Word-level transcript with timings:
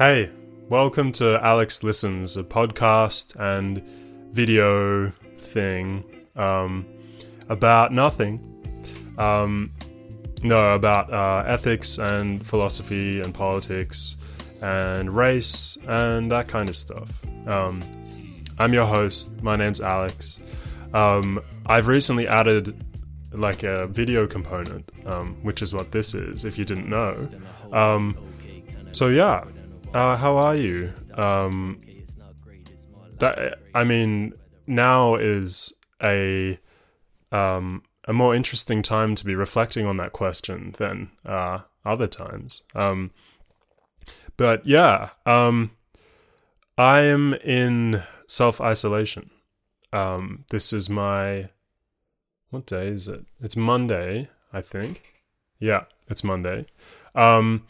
Hey, 0.00 0.30
welcome 0.70 1.12
to 1.12 1.38
Alex 1.44 1.82
Listens, 1.82 2.34
a 2.38 2.42
podcast 2.42 3.38
and 3.38 3.82
video 4.32 5.10
thing 5.36 6.04
um, 6.36 6.86
about 7.50 7.92
nothing. 7.92 8.40
Um, 9.18 9.74
no, 10.42 10.72
about 10.72 11.12
uh, 11.12 11.44
ethics 11.46 11.98
and 11.98 12.46
philosophy 12.46 13.20
and 13.20 13.34
politics 13.34 14.16
and 14.62 15.14
race 15.14 15.76
and 15.86 16.30
that 16.32 16.48
kind 16.48 16.70
of 16.70 16.76
stuff. 16.76 17.10
Um, 17.46 17.82
I'm 18.58 18.72
your 18.72 18.86
host. 18.86 19.42
My 19.42 19.56
name's 19.56 19.82
Alex. 19.82 20.40
Um, 20.94 21.42
I've 21.66 21.88
recently 21.88 22.26
added 22.26 22.86
like 23.32 23.64
a 23.64 23.86
video 23.88 24.26
component, 24.26 24.90
um, 25.04 25.36
which 25.42 25.60
is 25.60 25.74
what 25.74 25.92
this 25.92 26.14
is, 26.14 26.46
if 26.46 26.56
you 26.56 26.64
didn't 26.64 26.88
know. 26.88 27.18
Um, 27.70 28.16
so 28.92 29.08
yeah, 29.08 29.44
uh, 29.94 30.16
how 30.16 30.36
are 30.36 30.54
you? 30.54 30.92
Um, 31.14 31.80
that 33.18 33.58
I 33.74 33.84
mean, 33.84 34.34
now 34.66 35.14
is 35.14 35.72
a 36.02 36.58
um, 37.32 37.82
a 38.04 38.12
more 38.12 38.34
interesting 38.34 38.82
time 38.82 39.14
to 39.14 39.24
be 39.24 39.34
reflecting 39.34 39.86
on 39.86 39.96
that 39.98 40.12
question 40.12 40.74
than 40.78 41.10
uh, 41.24 41.60
other 41.84 42.06
times. 42.06 42.62
Um, 42.74 43.10
but 44.36 44.66
yeah, 44.66 45.10
um, 45.26 45.72
I 46.78 47.00
am 47.00 47.34
in 47.34 48.02
self 48.26 48.60
isolation. 48.60 49.30
Um, 49.92 50.44
this 50.50 50.72
is 50.72 50.88
my 50.88 51.50
what 52.50 52.66
day 52.66 52.88
is 52.88 53.06
it? 53.08 53.24
It's 53.40 53.56
Monday, 53.56 54.28
I 54.52 54.60
think. 54.60 55.02
Yeah, 55.58 55.84
it's 56.08 56.24
Monday. 56.24 56.64
Um, 57.14 57.66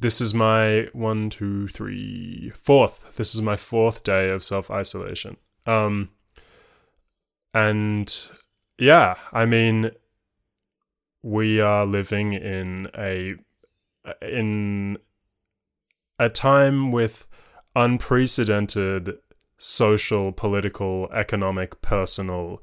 this 0.00 0.20
is 0.20 0.34
my 0.34 0.88
one, 0.92 1.30
two, 1.30 1.68
three, 1.68 2.52
fourth. 2.54 3.16
This 3.16 3.34
is 3.34 3.42
my 3.42 3.56
fourth 3.56 4.02
day 4.02 4.30
of 4.30 4.42
self 4.42 4.70
isolation. 4.70 5.36
Um, 5.66 6.10
and 7.52 8.26
yeah, 8.78 9.16
I 9.32 9.44
mean, 9.46 9.90
we 11.22 11.60
are 11.60 11.84
living 11.84 12.32
in 12.32 12.88
a 12.96 13.34
in 14.22 14.96
a 16.18 16.28
time 16.28 16.92
with 16.92 17.26
unprecedented 17.76 19.18
social, 19.58 20.32
political, 20.32 21.10
economic, 21.12 21.82
personal 21.82 22.62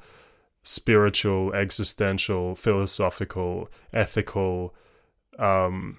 spiritual, 0.63 1.53
existential, 1.53 2.55
philosophical, 2.55 3.69
ethical 3.93 4.75
um, 5.39 5.97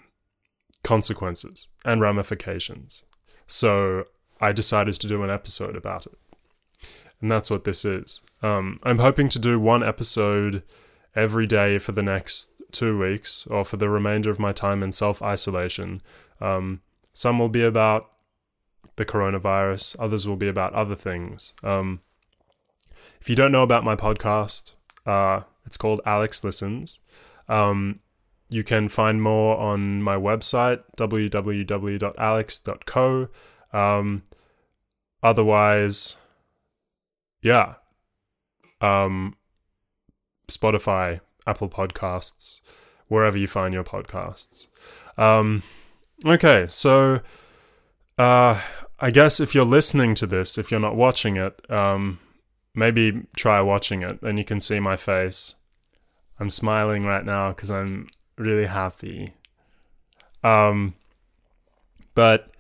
consequences 0.83 1.69
and 1.85 2.01
ramifications. 2.01 3.03
So 3.47 4.05
I 4.41 4.53
decided 4.53 4.95
to 4.97 5.07
do 5.07 5.23
an 5.23 5.31
episode 5.31 5.77
about 5.77 6.07
it. 6.07 6.19
And 7.21 7.31
that's 7.31 7.51
what 7.51 7.65
this 7.65 7.85
is. 7.85 8.21
Um, 8.43 8.79
I'm 8.85 8.99
hoping 8.99 9.29
to 9.31 9.39
do 9.39 9.59
one 9.59 9.83
episode 9.83 10.63
every 11.17 11.47
day 11.47 11.79
for 11.79 11.93
the 11.93 12.03
next 12.03 12.63
two 12.71 12.99
weeks 12.99 13.47
or 13.49 13.65
for 13.65 13.77
the 13.77 13.89
remainder 13.89 14.31
of 14.31 14.39
my 14.39 14.53
time 14.53 14.83
in 14.83 14.93
self 14.93 15.21
isolation. 15.23 16.01
Um, 16.41 16.83
some 17.13 17.39
will 17.39 17.49
be 17.49 17.63
about 17.65 18.11
the 18.97 19.05
coronavirus, 19.05 19.97
others 19.99 20.27
will 20.27 20.37
be 20.37 20.49
about 20.49 20.73
other 20.75 20.95
things. 20.95 21.53
Um, 21.65 22.01
if 23.21 23.29
you 23.29 23.35
don't 23.35 23.53
know 23.53 23.63
about 23.63 23.85
my 23.85 23.97
podcast, 23.97 24.73
uh, 25.07 25.43
it's 25.67 25.77
called 25.77 26.01
Alex 26.07 26.45
Listens. 26.45 27.01
Um, 27.49 28.01
you 28.51 28.65
can 28.65 28.89
find 28.89 29.23
more 29.23 29.59
on 29.59 30.03
my 30.03 30.17
website, 30.17 30.83
www.alex.co. 30.97 31.69
Um, 33.73 34.23
otherwise, 35.23 36.17
yeah. 37.43 37.75
Um, 38.81 39.37
Spotify, 40.51 41.21
Apple 41.47 41.69
Podcasts, 41.69 42.61
wherever 43.09 43.37
you 43.37 43.47
find 43.47 43.75
your 43.75 43.85
podcasts. 43.85 44.67
Um, 45.19 45.63
okay, 46.25 46.67
so 46.69 47.21
uh, 48.17 48.61
I 48.99 49.11
guess 49.11 49.41
if 49.41 49.55
you're 49.55 49.65
listening 49.65 50.15
to 50.17 50.27
this, 50.27 50.57
if 50.57 50.71
you're 50.71 50.81
not 50.81 50.97
watching 50.97 51.37
it, 51.37 51.71
um, 51.71 52.19
maybe 52.75 53.27
try 53.37 53.61
watching 53.61 54.03
it 54.03 54.23
and 54.23 54.39
you 54.39 54.45
can 54.45 54.61
see 54.61 54.81
my 54.81 54.97
face. 54.97 55.57
I'm 56.41 56.51
smiling 56.51 57.05
right 57.05 57.25
now 57.25 57.51
because 57.51 57.71
I'm 57.71 58.09
really 58.39 58.67
happy. 58.67 59.35
Um, 60.43 60.95
but 62.15 62.51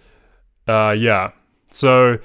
uh, 0.66 0.94
yeah, 0.96 1.32
so 1.70 2.18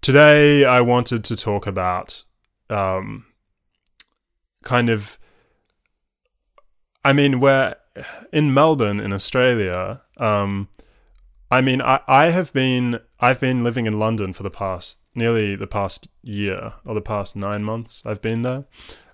today 0.00 0.64
I 0.64 0.80
wanted 0.80 1.24
to 1.24 1.36
talk 1.36 1.66
about 1.66 2.22
um, 2.68 3.26
kind 4.62 4.88
of. 4.88 5.18
I 7.02 7.12
mean, 7.14 7.40
we're 7.40 7.76
in 8.32 8.52
Melbourne, 8.52 9.00
in 9.00 9.12
Australia. 9.12 10.02
Um, 10.18 10.68
I 11.50 11.60
mean, 11.60 11.82
I, 11.82 12.00
I 12.06 12.30
have 12.30 12.52
been 12.52 13.00
I've 13.18 13.40
been 13.40 13.64
living 13.64 13.86
in 13.86 13.98
London 13.98 14.32
for 14.32 14.42
the 14.42 14.50
past 14.50 15.02
nearly 15.14 15.56
the 15.56 15.66
past 15.66 16.08
year 16.22 16.74
or 16.84 16.94
the 16.94 17.00
past 17.00 17.36
nine 17.36 17.64
months. 17.64 18.04
I've 18.06 18.22
been 18.22 18.42
there, 18.42 18.64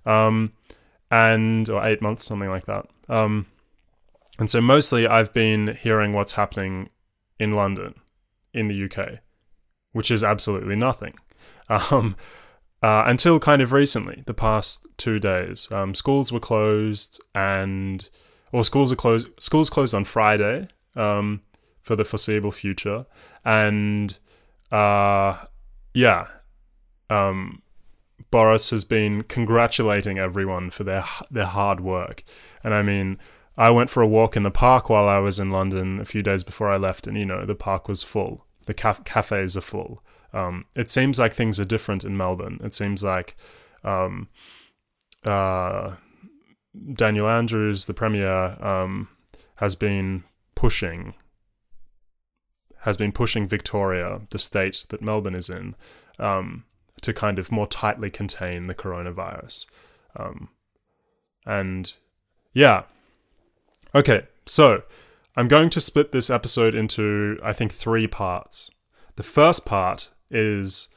um, 0.04 0.52
and 1.10 1.68
or 1.68 1.84
eight 1.86 2.02
months, 2.02 2.24
something 2.24 2.50
like 2.50 2.66
that. 2.66 2.86
Um, 3.08 3.46
and 4.38 4.50
so 4.50 4.60
mostly 4.60 5.06
I've 5.06 5.32
been 5.32 5.76
hearing 5.80 6.12
what's 6.12 6.34
happening 6.34 6.90
in 7.38 7.52
London, 7.52 7.94
in 8.52 8.68
the 8.68 8.84
UK, 8.84 9.20
which 9.92 10.10
is 10.10 10.24
absolutely 10.24 10.76
nothing. 10.76 11.14
Um, 11.68 12.14
uh, 12.80 13.02
until 13.06 13.40
kind 13.40 13.60
of 13.60 13.72
recently, 13.72 14.22
the 14.26 14.34
past 14.34 14.86
two 14.96 15.18
days, 15.18 15.66
um, 15.72 15.94
schools 15.94 16.30
were 16.30 16.38
closed, 16.38 17.20
and 17.34 18.08
or 18.52 18.62
schools 18.62 18.92
are 18.92 18.96
closed. 18.96 19.26
Schools 19.40 19.68
closed 19.68 19.92
on 19.92 20.04
Friday 20.04 20.68
um, 20.94 21.40
for 21.80 21.96
the 21.96 22.04
foreseeable 22.04 22.52
future, 22.52 23.06
and 23.44 24.16
uh, 24.70 25.36
yeah, 25.94 26.28
um, 27.10 27.62
Boris 28.30 28.70
has 28.70 28.84
been 28.84 29.22
congratulating 29.24 30.18
everyone 30.18 30.70
for 30.70 30.84
their 30.84 31.04
their 31.30 31.46
hard 31.46 31.80
work, 31.80 32.22
and 32.62 32.74
I 32.74 32.82
mean 32.82 33.18
I 33.56 33.70
went 33.70 33.90
for 33.90 34.02
a 34.02 34.06
walk 34.06 34.36
in 34.36 34.42
the 34.42 34.50
park 34.50 34.90
while 34.90 35.08
I 35.08 35.18
was 35.18 35.38
in 35.38 35.50
London 35.50 36.00
a 36.00 36.04
few 36.04 36.22
days 36.22 36.44
before 36.44 36.70
I 36.70 36.76
left, 36.76 37.06
and 37.06 37.16
you 37.16 37.24
know 37.24 37.46
the 37.46 37.54
park 37.54 37.88
was 37.88 38.04
full. 38.04 38.44
The 38.66 38.74
ca- 38.74 39.00
cafes 39.04 39.56
are 39.56 39.62
full. 39.62 40.02
Um, 40.32 40.66
it 40.74 40.90
seems 40.90 41.18
like 41.18 41.32
things 41.32 41.58
are 41.58 41.64
different 41.64 42.04
in 42.04 42.16
Melbourne. 42.16 42.60
It 42.62 42.74
seems 42.74 43.02
like 43.02 43.36
um, 43.84 44.28
uh, 45.24 45.96
Daniel 46.92 47.28
Andrews, 47.28 47.86
the 47.86 47.94
premier, 47.94 48.62
um, 48.62 49.08
has 49.56 49.74
been 49.74 50.24
pushing 50.54 51.14
has 52.86 52.96
been 52.96 53.10
pushing 53.10 53.48
Victoria, 53.48 54.20
the 54.30 54.38
state 54.38 54.86
that 54.90 55.02
Melbourne 55.02 55.34
is 55.34 55.50
in, 55.50 55.74
um, 56.20 56.64
to 57.02 57.12
kind 57.12 57.36
of 57.36 57.50
more 57.50 57.66
tightly 57.66 58.10
contain 58.10 58.68
the 58.68 58.76
coronavirus. 58.76 59.66
Um, 60.16 60.50
and 61.44 61.92
yeah, 62.54 62.84
Okay, 63.96 64.26
so 64.44 64.82
I'm 65.38 65.48
going 65.48 65.70
to 65.70 65.80
split 65.80 66.12
this 66.12 66.28
episode 66.28 66.74
into, 66.74 67.40
I 67.42 67.54
think, 67.54 67.72
three 67.72 68.06
parts. 68.06 68.70
The 69.16 69.22
first 69.22 69.64
part 69.64 70.10
is 70.30 70.88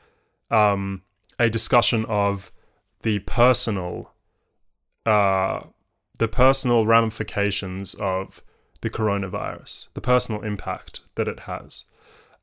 um, 0.51 1.03
a 1.39 1.49
discussion 1.49 2.03
of 2.09 2.51
the 3.03 3.19
personal, 3.19 4.11
uh, 5.05 5.61
the 6.17 6.27
personal 6.27 6.85
ramifications 6.85 7.93
of 7.93 8.43
the 8.81 8.89
coronavirus, 8.89 9.93
the 9.93 10.01
personal 10.01 10.41
impact 10.41 10.99
that 11.15 11.29
it 11.29 11.41
has. 11.41 11.85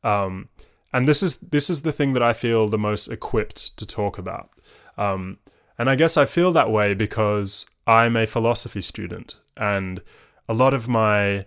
Um, 0.02 0.48
and 0.90 1.06
this 1.06 1.22
is 1.22 1.38
this 1.40 1.68
is 1.68 1.82
the 1.82 1.92
thing 1.92 2.14
that 2.14 2.22
I 2.22 2.32
feel 2.32 2.66
the 2.66 2.78
most 2.78 3.08
equipped 3.08 3.76
to 3.76 3.84
talk 3.84 4.16
about. 4.16 4.48
Um, 4.96 5.36
and 5.78 5.90
I 5.90 5.96
guess 5.96 6.16
I 6.16 6.24
feel 6.24 6.50
that 6.52 6.70
way 6.70 6.94
because 6.94 7.66
I'm 7.86 8.16
a 8.16 8.24
philosophy 8.24 8.80
student 8.80 9.36
and 9.54 10.00
a 10.48 10.54
lot 10.54 10.74
of 10.74 10.88
my 10.88 11.46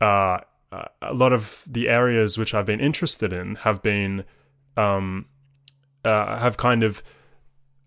uh, 0.00 0.38
a 1.00 1.14
lot 1.14 1.32
of 1.32 1.64
the 1.66 1.88
areas 1.88 2.38
which 2.38 2.54
I've 2.54 2.66
been 2.66 2.80
interested 2.80 3.32
in 3.32 3.56
have 3.56 3.82
been 3.82 4.24
um, 4.76 5.26
uh, 6.04 6.38
have 6.38 6.56
kind 6.56 6.82
of 6.82 7.02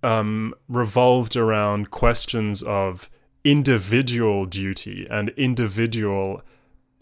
um, 0.04 0.54
revolved 0.68 1.36
around 1.36 1.90
questions 1.90 2.62
of 2.62 3.10
individual 3.44 4.46
duty 4.46 5.08
and 5.10 5.30
individual 5.30 6.42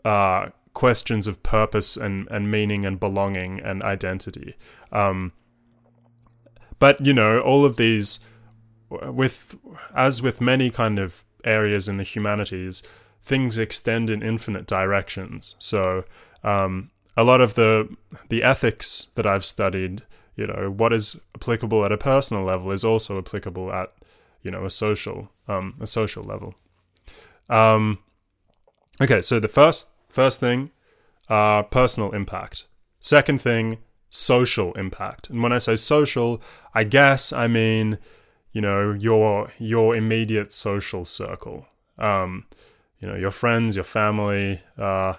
uh, 0.05 0.47
questions 0.73 1.27
of 1.27 1.43
purpose 1.43 1.97
and, 1.97 2.27
and 2.31 2.49
meaning 2.49 2.85
and 2.85 2.99
belonging 2.99 3.59
and 3.59 3.83
identity. 3.83 4.55
Um, 4.91 5.33
but 6.79 7.05
you 7.05 7.13
know, 7.13 7.39
all 7.39 7.65
of 7.65 7.77
these, 7.77 8.19
with 8.89 9.55
as 9.95 10.21
with 10.21 10.41
many 10.41 10.69
kind 10.69 10.99
of 10.99 11.23
areas 11.43 11.87
in 11.87 11.97
the 11.97 12.03
humanities, 12.03 12.83
things 13.23 13.57
extend 13.57 14.09
in 14.09 14.21
infinite 14.21 14.67
directions. 14.67 15.55
So 15.59 16.03
um, 16.43 16.91
a 17.15 17.23
lot 17.23 17.41
of 17.41 17.55
the 17.55 17.95
the 18.29 18.43
ethics 18.43 19.07
that 19.15 19.25
I've 19.25 19.45
studied, 19.45 20.03
you 20.35 20.47
know, 20.47 20.69
what 20.75 20.93
is 20.93 21.19
applicable 21.35 21.85
at 21.85 21.91
a 21.91 21.97
personal 21.97 22.43
level 22.43 22.71
is 22.71 22.83
also 22.83 23.17
applicable 23.17 23.71
at 23.71 23.93
you 24.41 24.51
know 24.51 24.65
a 24.65 24.69
social 24.69 25.31
um, 25.47 25.75
a 25.79 25.87
social 25.87 26.23
level. 26.23 26.55
Um, 27.49 27.99
okay, 29.01 29.21
so 29.21 29.39
the 29.39 29.47
first 29.47 29.91
first 30.09 30.39
thing, 30.39 30.71
uh, 31.29 31.63
personal 31.63 32.11
impact. 32.11 32.67
Second 32.99 33.41
thing, 33.41 33.79
social 34.09 34.73
impact. 34.73 35.29
And 35.29 35.43
when 35.43 35.51
I 35.51 35.57
say 35.57 35.75
social, 35.75 36.41
I 36.73 36.83
guess 36.83 37.31
I 37.31 37.47
mean 37.47 37.99
you 38.51 38.61
know 38.61 38.93
your 38.93 39.51
your 39.59 39.95
immediate 39.95 40.51
social 40.51 41.05
circle. 41.05 41.67
Um, 41.97 42.45
you 43.03 43.09
know 43.09 43.15
your 43.15 43.31
friends, 43.31 43.75
your 43.75 43.83
family, 43.83 44.61
uh, 44.77 45.15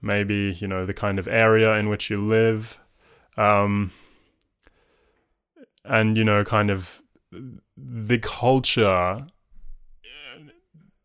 maybe 0.00 0.56
you 0.60 0.68
know 0.68 0.86
the 0.86 0.94
kind 0.94 1.18
of 1.18 1.26
area 1.26 1.74
in 1.76 1.88
which 1.88 2.10
you 2.10 2.16
live, 2.16 2.78
um, 3.36 3.90
and 5.84 6.16
you 6.16 6.22
know 6.22 6.44
kind 6.44 6.70
of 6.70 7.02
the 7.76 8.18
culture, 8.18 9.26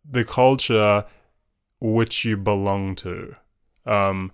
the 0.08 0.24
culture 0.24 1.06
which 1.82 2.24
you 2.24 2.38
belong 2.38 2.94
to. 2.96 3.36
Um, 3.88 4.32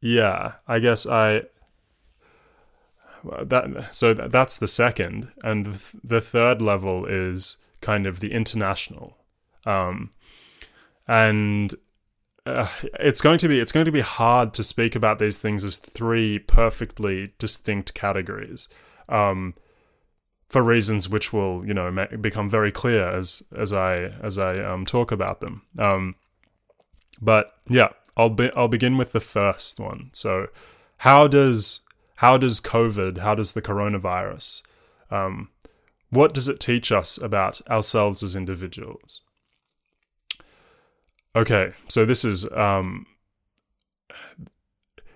yeah, 0.00 0.54
I 0.66 0.80
guess 0.80 1.06
I 1.06 1.42
that 3.24 3.94
so 3.94 4.14
that's 4.14 4.58
the 4.58 4.66
second, 4.66 5.28
and 5.44 5.78
the 6.02 6.20
third 6.20 6.60
level 6.60 7.06
is 7.06 7.58
kind 7.80 8.04
of 8.04 8.18
the 8.18 8.32
international, 8.32 9.16
um, 9.64 10.10
and 11.06 11.74
uh, 12.46 12.68
it's 13.00 13.20
going 13.20 13.38
to 13.38 13.48
be 13.48 13.58
it's 13.58 13.72
going 13.72 13.86
to 13.86 13.92
be 13.92 14.00
hard 14.00 14.54
to 14.54 14.62
speak 14.62 14.94
about 14.94 15.18
these 15.18 15.38
things 15.38 15.64
as 15.64 15.76
three 15.76 16.38
perfectly 16.38 17.32
distinct 17.38 17.94
categories, 17.94 18.68
um, 19.08 19.54
for 20.48 20.62
reasons 20.62 21.08
which 21.08 21.32
will 21.32 21.66
you 21.66 21.74
know 21.74 22.06
become 22.20 22.48
very 22.48 22.70
clear 22.70 23.08
as 23.08 23.42
as 23.54 23.72
I 23.72 24.12
as 24.22 24.38
I 24.38 24.58
um, 24.60 24.86
talk 24.86 25.10
about 25.10 25.40
them. 25.40 25.62
Um, 25.78 26.14
but 27.20 27.52
yeah, 27.68 27.88
I'll 28.16 28.30
be 28.30 28.50
I'll 28.54 28.68
begin 28.68 28.96
with 28.96 29.12
the 29.12 29.20
first 29.20 29.80
one. 29.80 30.10
So, 30.12 30.46
how 30.98 31.26
does 31.26 31.80
how 32.16 32.38
does 32.38 32.60
COVID, 32.60 33.18
how 33.18 33.34
does 33.34 33.52
the 33.52 33.62
coronavirus, 33.62 34.62
um, 35.10 35.50
what 36.10 36.32
does 36.32 36.48
it 36.48 36.60
teach 36.60 36.90
us 36.90 37.18
about 37.18 37.60
ourselves 37.68 38.22
as 38.22 38.34
individuals? 38.34 39.20
Okay, 41.36 41.74
so 41.88 42.06
this 42.06 42.24
is 42.24 42.50
um, 42.52 43.04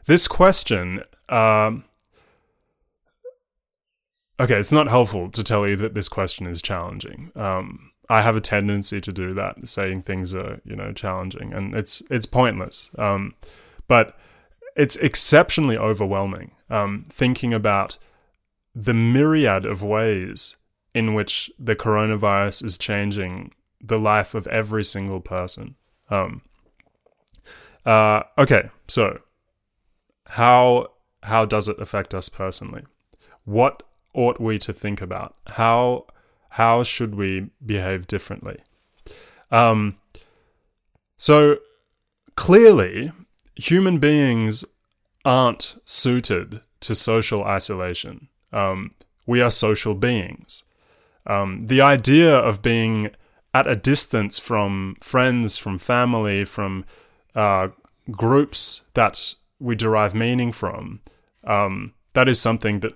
this 0.05 0.28
question. 0.28 1.02
Um, 1.31 1.84
okay, 4.38 4.58
it's 4.58 4.70
not 4.70 4.88
helpful 4.88 5.31
to 5.31 5.43
tell 5.43 5.67
you 5.67 5.76
that 5.76 5.94
this 5.94 6.11
question 6.11 6.46
is 6.46 6.61
challenging. 6.61 7.32
Um, 7.34 7.93
I 8.11 8.20
have 8.20 8.37
a 8.37 8.40
tendency 8.43 9.00
to 9.00 9.12
do 9.12 9.32
that, 9.32 9.67
saying 9.67 10.02
things 10.02 10.34
are 10.34 10.61
you 10.62 10.76
know 10.76 10.93
challenging, 10.93 11.55
and 11.55 11.75
it's 11.75 12.02
it's 12.11 12.26
pointless. 12.26 12.90
Um, 12.99 13.34
but 13.88 14.14
it's 14.76 14.96
exceptionally 14.96 15.78
overwhelming 15.78 16.50
um, 16.69 17.06
thinking 17.08 17.55
about 17.55 17.96
the 18.75 18.94
myriad 18.94 19.64
of 19.64 19.82
ways 19.82 20.56
in 20.94 21.14
which 21.14 21.50
the 21.58 21.75
coronavirus 21.75 22.62
is 22.64 22.76
changing 22.76 23.52
the 23.81 23.99
life 23.99 24.34
of 24.34 24.46
every 24.49 24.84
single 24.84 25.20
person. 25.20 25.76
Um, 26.11 26.43
uh, 27.87 28.23
okay, 28.37 28.71
so 28.89 29.21
how 30.27 30.89
how 31.23 31.45
does 31.45 31.69
it 31.69 31.79
affect 31.79 32.15
us 32.15 32.29
personally? 32.29 32.83
What 33.45 33.83
ought 34.15 34.41
we 34.41 34.59
to 34.59 34.73
think 34.73 35.01
about? 35.01 35.37
How 35.47 36.07
how 36.51 36.83
should 36.83 37.15
we 37.15 37.51
behave 37.65 38.07
differently? 38.07 38.59
Um, 39.51 39.99
so 41.17 41.59
clearly, 42.37 43.12
human 43.55 43.99
beings 43.99 44.65
aren't 45.25 45.77
suited 45.85 46.61
to 46.81 46.95
social 46.95 47.45
isolation. 47.45 48.29
Um, 48.53 48.95
we 49.27 49.41
are 49.41 49.51
social 49.51 49.95
beings. 49.95 50.65
Um, 51.27 51.67
the 51.67 51.81
idea 51.81 52.35
of 52.35 52.62
being 52.62 53.11
at 53.52 53.67
a 53.67 53.76
distance 53.76 54.38
from 54.38 54.97
friends, 55.00 55.56
from 55.56 55.79
family, 55.79 56.44
from 56.44 56.85
uh, 57.35 57.69
groups 58.11 58.85
that 58.94 59.35
we 59.58 59.75
derive 59.75 60.14
meaning 60.14 60.52
from, 60.52 61.00
um, 61.44 61.93
that 62.14 62.29
is 62.29 62.41
something 62.41 62.81
that 62.81 62.93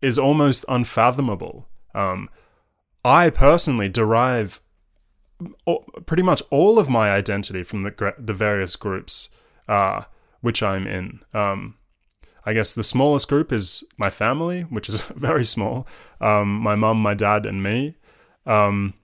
is 0.00 0.18
almost 0.18 0.64
unfathomable. 0.68 1.68
Um, 1.94 2.28
I 3.04 3.30
personally 3.30 3.88
derive 3.88 4.60
pretty 6.06 6.22
much 6.22 6.42
all 6.50 6.78
of 6.78 6.88
my 6.88 7.10
identity 7.10 7.62
from 7.62 7.82
the, 7.82 8.14
the 8.18 8.34
various 8.34 8.76
groups 8.76 9.28
uh, 9.68 10.02
which 10.40 10.62
I'm 10.62 10.86
in. 10.86 11.20
Um, 11.32 11.76
I 12.44 12.52
guess 12.52 12.74
the 12.74 12.82
smallest 12.82 13.28
group 13.28 13.52
is 13.52 13.84
my 13.96 14.10
family, 14.10 14.62
which 14.62 14.88
is 14.88 15.00
very 15.14 15.44
small. 15.44 15.86
Um, 16.20 16.58
my 16.58 16.74
mum, 16.74 17.00
my 17.00 17.14
dad, 17.14 17.46
and 17.46 17.62
me. 17.62 17.96
Um, 18.44 18.94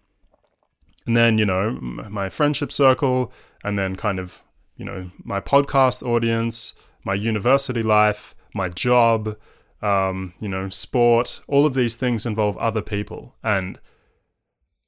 and 1.09 1.17
then, 1.17 1.39
you 1.39 1.47
know, 1.47 1.71
my 1.81 2.29
friendship 2.29 2.71
circle, 2.71 3.33
and 3.65 3.79
then 3.79 3.97
kind 3.97 4.19
of, 4.19 4.43
you 4.77 4.85
know, 4.85 5.11
my 5.25 5.41
podcast 5.41 6.03
audience, 6.07 6.75
my 7.03 7.15
university 7.15 7.83
life, 7.83 8.35
my 8.55 8.69
job, 8.69 9.35
um, 9.81 10.35
you 10.39 10.49
know, 10.49 10.69
sport. 10.69 11.41
All 11.49 11.65
of 11.65 11.73
these 11.73 11.97
things 11.97 12.27
involve 12.27 12.59
other 12.59 12.83
people. 12.83 13.37
And, 13.43 13.81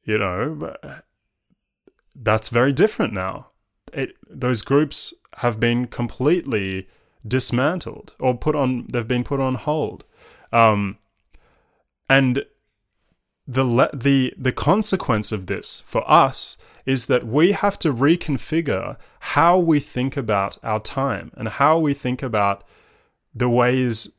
you 0.04 0.18
know, 0.18 0.76
that's 2.14 2.50
very 2.50 2.72
different 2.72 3.14
now. 3.14 3.48
It, 3.94 4.14
those 4.28 4.60
groups 4.60 5.14
have 5.38 5.58
been 5.58 5.86
completely 5.86 6.86
dismantled 7.26 8.14
or 8.20 8.36
put 8.36 8.54
on 8.54 8.86
they've 8.92 9.06
been 9.06 9.24
put 9.24 9.40
on 9.40 9.54
hold 9.54 10.04
um, 10.52 10.96
and 12.08 12.44
the 13.46 13.64
le- 13.64 13.90
the 13.94 14.32
the 14.36 14.52
consequence 14.52 15.32
of 15.32 15.46
this 15.46 15.82
for 15.86 16.08
us 16.10 16.56
is 16.86 17.06
that 17.06 17.26
we 17.26 17.52
have 17.52 17.78
to 17.78 17.92
reconfigure 17.92 18.96
how 19.20 19.58
we 19.58 19.80
think 19.80 20.16
about 20.16 20.58
our 20.62 20.80
time 20.80 21.30
and 21.36 21.48
how 21.48 21.78
we 21.78 21.94
think 21.94 22.22
about 22.22 22.64
the 23.34 23.48
ways 23.48 24.16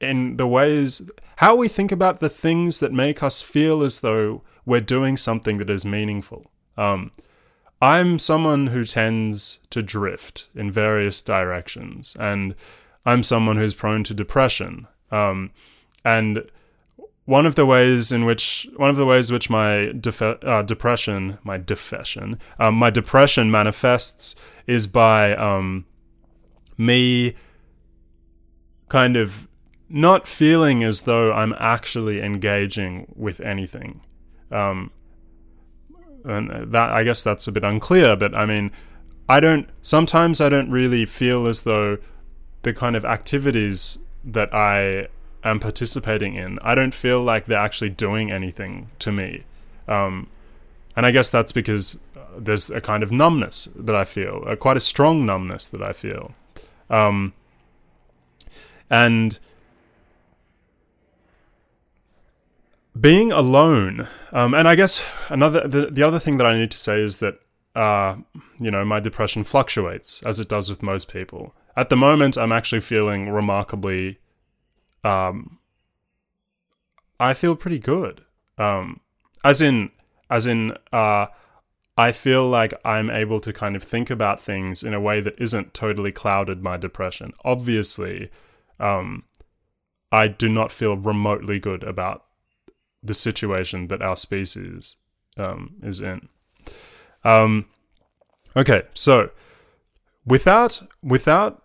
in 0.00 0.36
the 0.36 0.46
ways 0.46 1.10
how 1.36 1.54
we 1.54 1.68
think 1.68 1.92
about 1.92 2.20
the 2.20 2.28
things 2.28 2.80
that 2.80 2.92
make 2.92 3.22
us 3.22 3.42
feel 3.42 3.82
as 3.82 4.00
though 4.00 4.42
we're 4.64 4.80
doing 4.80 5.16
something 5.16 5.58
that 5.58 5.70
is 5.70 5.84
meaningful 5.84 6.50
um, 6.76 7.10
I'm 7.82 8.20
someone 8.20 8.68
who 8.68 8.84
tends 8.84 9.58
to 9.70 9.82
drift 9.82 10.48
in 10.54 10.70
various 10.70 11.20
directions, 11.20 12.16
and 12.18 12.54
I'm 13.04 13.24
someone 13.24 13.56
who's 13.56 13.74
prone 13.74 14.04
to 14.04 14.14
depression. 14.14 14.86
Um, 15.10 15.50
and 16.04 16.48
one 17.24 17.46
of 17.46 17.54
the 17.54 17.64
ways 17.64 18.10
in 18.10 18.24
which 18.24 18.68
one 18.76 18.90
of 18.90 18.96
the 18.96 19.06
ways 19.06 19.30
which 19.30 19.48
my 19.48 19.92
def- 19.98 20.22
uh, 20.22 20.62
depression, 20.62 21.38
my 21.44 21.56
defession, 21.56 22.38
um, 22.58 22.74
my 22.74 22.90
depression 22.90 23.50
manifests 23.50 24.34
is 24.66 24.86
by 24.86 25.34
um, 25.36 25.84
me 26.76 27.34
kind 28.88 29.16
of 29.16 29.46
not 29.88 30.26
feeling 30.26 30.82
as 30.82 31.02
though 31.02 31.32
I'm 31.32 31.54
actually 31.58 32.20
engaging 32.20 33.12
with 33.14 33.40
anything. 33.40 34.00
Um, 34.50 34.90
and 36.24 36.72
that 36.72 36.90
I 36.90 37.04
guess 37.04 37.22
that's 37.22 37.46
a 37.46 37.52
bit 37.52 37.64
unclear. 37.64 38.16
But 38.16 38.34
I 38.34 38.46
mean, 38.46 38.70
I 39.28 39.40
don't. 39.40 39.68
Sometimes 39.80 40.40
I 40.40 40.48
don't 40.48 40.70
really 40.70 41.06
feel 41.06 41.46
as 41.46 41.62
though 41.62 41.98
the 42.62 42.72
kind 42.72 42.96
of 42.96 43.04
activities 43.04 43.98
that 44.24 44.52
I 44.54 45.08
am 45.44 45.60
participating 45.60 46.34
in, 46.34 46.58
I 46.62 46.74
don't 46.74 46.94
feel 46.94 47.20
like 47.20 47.46
they're 47.46 47.58
actually 47.58 47.90
doing 47.90 48.30
anything 48.30 48.90
to 49.00 49.12
me. 49.12 49.44
Um, 49.88 50.28
and 50.96 51.06
I 51.06 51.10
guess 51.10 51.30
that's 51.30 51.52
because 51.52 51.98
uh, 52.16 52.20
there's 52.38 52.70
a 52.70 52.80
kind 52.80 53.02
of 53.02 53.10
numbness 53.10 53.68
that 53.74 53.96
I 53.96 54.04
feel, 54.04 54.44
a, 54.46 54.56
quite 54.56 54.76
a 54.76 54.80
strong 54.80 55.24
numbness 55.26 55.66
that 55.68 55.82
I 55.82 55.92
feel. 55.92 56.34
Um, 56.90 57.32
and 58.90 59.38
being 62.98 63.32
alone, 63.32 64.06
um, 64.32 64.52
and 64.54 64.68
I 64.68 64.74
guess 64.74 65.04
another 65.30 65.66
the, 65.66 65.86
the 65.86 66.02
other 66.02 66.18
thing 66.18 66.36
that 66.36 66.46
I 66.46 66.58
need 66.58 66.70
to 66.72 66.78
say 66.78 67.00
is 67.00 67.20
that 67.20 67.40
uh, 67.74 68.16
you 68.60 68.70
know 68.70 68.84
my 68.84 69.00
depression 69.00 69.44
fluctuates 69.44 70.22
as 70.24 70.38
it 70.38 70.48
does 70.48 70.68
with 70.68 70.82
most 70.82 71.10
people. 71.10 71.54
At 71.74 71.88
the 71.88 71.96
moment, 71.96 72.36
I'm 72.36 72.52
actually 72.52 72.82
feeling 72.82 73.30
remarkably. 73.30 74.18
Um, 75.04 75.58
I 77.18 77.34
feel 77.34 77.56
pretty 77.56 77.78
good. 77.78 78.22
Um, 78.58 79.00
as 79.44 79.60
in, 79.60 79.90
as 80.30 80.46
in, 80.46 80.76
uh, 80.92 81.26
I 81.96 82.12
feel 82.12 82.48
like 82.48 82.72
I'm 82.84 83.10
able 83.10 83.40
to 83.40 83.52
kind 83.52 83.76
of 83.76 83.82
think 83.82 84.10
about 84.10 84.40
things 84.40 84.82
in 84.82 84.94
a 84.94 85.00
way 85.00 85.20
that 85.20 85.38
isn't 85.38 85.74
totally 85.74 86.12
clouded 86.12 86.62
by 86.62 86.78
depression. 86.78 87.32
Obviously, 87.44 88.30
um, 88.80 89.24
I 90.10 90.28
do 90.28 90.48
not 90.48 90.72
feel 90.72 90.96
remotely 90.96 91.58
good 91.58 91.84
about 91.84 92.24
the 93.02 93.14
situation 93.14 93.88
that 93.88 94.02
our 94.02 94.16
species 94.16 94.96
um, 95.36 95.74
is 95.82 96.00
in. 96.00 96.28
Um, 97.24 97.66
okay, 98.56 98.82
so 98.94 99.30
without 100.24 100.82
without 101.02 101.62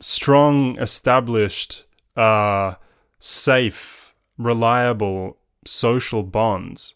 strong, 0.00 0.78
established, 0.78 1.84
uh, 2.20 2.74
safe, 3.18 4.14
reliable 4.36 5.38
social 5.64 6.22
bonds, 6.22 6.94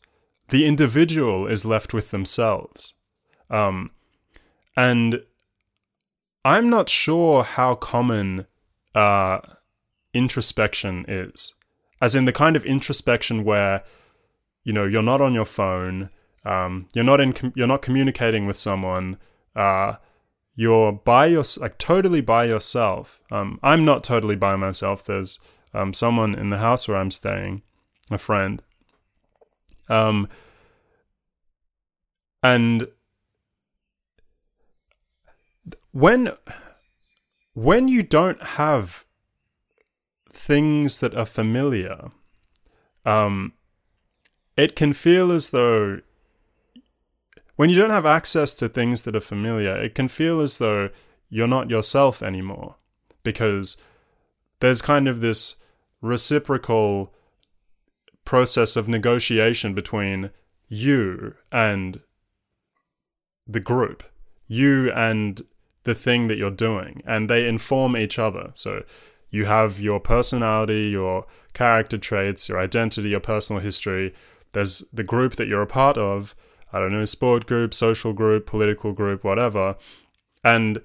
the 0.51 0.67
individual 0.67 1.47
is 1.47 1.65
left 1.65 1.95
with 1.95 2.11
themselves. 2.11 2.93
Um, 3.49 3.91
and 4.77 5.23
I'm 6.45 6.69
not 6.69 6.91
sure 6.91 7.43
how 7.43 7.75
common 7.75 8.47
uh, 8.95 9.39
introspection 10.13 11.07
is, 11.09 11.55
as 12.03 12.15
in 12.15 12.27
the 12.27 12.33
kind 12.33 12.55
of 12.55 12.67
introspection 12.67 13.45
where 13.45 13.83
you 14.63 14.75
know 14.75 14.85
you're 14.85 15.03
not 15.03 15.23
on 15.23 15.33
your 15.33 15.47
phone, 15.47 16.11
um, 16.45 16.87
you're 16.95 17.05
not 17.05 17.21
in, 17.21 17.33
com- 17.33 17.53
you're 17.57 17.67
not 17.67 17.81
communicating 17.81 18.47
with 18.47 18.59
someone. 18.59 19.17
Uh, 19.57 19.95
you're 20.57 20.93
by 20.93 21.27
your 21.27 21.45
like 21.59 21.79
totally 21.79 22.21
by 22.21 22.45
yourself. 22.45 23.21
Um, 23.31 23.59
I'm 23.63 23.85
not 23.85 24.05
totally 24.05 24.37
by 24.37 24.57
myself. 24.57 25.05
There's 25.05 25.39
um, 25.73 25.93
someone 25.93 26.35
in 26.35 26.51
the 26.51 26.59
house 26.59 26.87
where 26.87 26.97
I'm 26.97 27.11
staying, 27.11 27.63
a 28.11 28.19
friend. 28.19 28.63
Um, 29.89 30.29
and 32.43 32.89
when 35.91 36.33
when 37.55 37.89
you 37.89 38.03
don't 38.03 38.43
have 38.43 39.05
things 40.33 41.01
that 41.01 41.17
are 41.17 41.27
familiar, 41.27 42.11
um, 43.05 43.55
it 44.57 44.77
can 44.77 44.93
feel 44.93 45.33
as 45.33 45.51
though 45.51 46.01
when 47.57 47.71
you 47.71 47.77
don't 47.77 47.91
have 47.91 48.07
access 48.07 48.55
to 48.55 48.69
things 48.69 49.03
that 49.03 49.17
are 49.17 49.21
familiar, 49.21 49.77
it 49.77 49.95
can 49.95 50.09
feel 50.09 50.41
as 50.41 50.59
though 50.59 50.91
you're 51.29 51.49
not 51.49 51.71
yourself 51.71 52.23
anymore 52.23 52.77
because 53.23 53.77
there's 54.61 54.83
kind 54.83 55.09
of 55.09 55.21
this 55.21 55.57
reciprocal 56.01 57.13
process 58.25 58.77
of 58.77 58.89
negotiation 58.89 59.75
between 59.75 60.31
you 60.69 61.35
and 61.53 62.01
the 63.47 63.61
group, 63.61 64.03
you 64.47 64.91
and 64.93 65.43
the 65.85 65.95
thing 65.95 66.29
that 66.29 66.39
you're 66.39 66.51
doing, 66.51 67.03
and 67.07 67.29
they 67.29 67.47
inform 67.47 67.97
each 67.97 68.19
other. 68.19 68.51
So 68.55 68.85
you 69.31 69.45
have 69.47 69.81
your 69.81 70.01
personality, 70.01 70.89
your 70.89 71.27
character 71.53 71.99
traits, 71.99 72.49
your 72.49 72.59
identity, 72.59 73.11
your 73.11 73.21
personal 73.21 73.63
history. 73.63 74.15
There's 74.53 74.85
the 74.93 75.03
group 75.03 75.37
that 75.37 75.49
you're 75.49 75.63
a 75.63 75.67
part 75.67 75.99
of. 75.99 76.35
I 76.75 76.81
don't 76.81 76.91
know, 76.91 77.05
sport 77.05 77.47
group, 77.47 77.73
social 77.73 78.13
group, 78.13 78.47
political 78.47 78.93
group, 78.93 79.23
whatever. 79.23 79.77
And, 80.43 80.83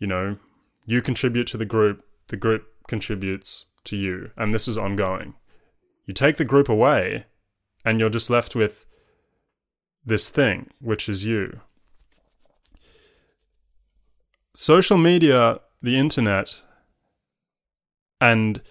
you 0.00 0.08
know, 0.08 0.38
you 0.86 1.00
contribute 1.00 1.46
to 1.46 1.56
the 1.56 1.64
group, 1.64 2.04
the 2.26 2.36
group 2.36 2.66
contributes 2.88 3.66
to 3.84 3.96
you, 3.96 4.32
and 4.36 4.52
this 4.52 4.66
is 4.66 4.76
ongoing. 4.76 5.34
You 6.04 6.14
take 6.14 6.36
the 6.36 6.44
group 6.44 6.68
away, 6.68 7.26
and 7.84 8.00
you're 8.00 8.10
just 8.10 8.28
left 8.28 8.56
with 8.56 8.86
this 10.04 10.28
thing, 10.28 10.70
which 10.80 11.08
is 11.08 11.24
you. 11.24 11.60
Social 14.56 14.98
media, 14.98 15.60
the 15.80 15.96
internet, 15.96 16.60
and 18.20 18.62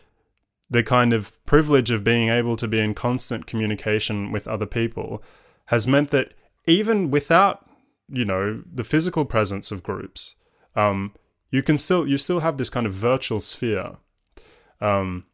the 0.69 0.83
kind 0.83 1.13
of 1.13 1.43
privilege 1.45 1.89
of 1.89 2.03
being 2.03 2.27
able 2.27 2.57
to 2.57 2.67
be 2.67 2.81
in 2.81 2.93
constant 2.93 3.47
communication 3.47 4.33
with 4.33 4.45
other 4.45 4.65
people 4.65 5.23
has 5.67 5.87
meant 5.87 6.09
that 6.09 6.33
even 6.67 7.09
without 7.11 7.65
you 8.07 8.25
know 8.25 8.63
the 8.71 8.83
physical 8.83 9.25
presence 9.25 9.71
of 9.71 9.83
groups 9.83 10.35
um, 10.75 11.13
you 11.51 11.63
can 11.63 11.77
still 11.77 12.07
you 12.07 12.17
still 12.17 12.39
have 12.39 12.57
this 12.57 12.69
kind 12.69 12.85
of 12.85 12.93
virtual 12.93 13.39
sphere. 13.39 13.97
Um, 14.81 15.25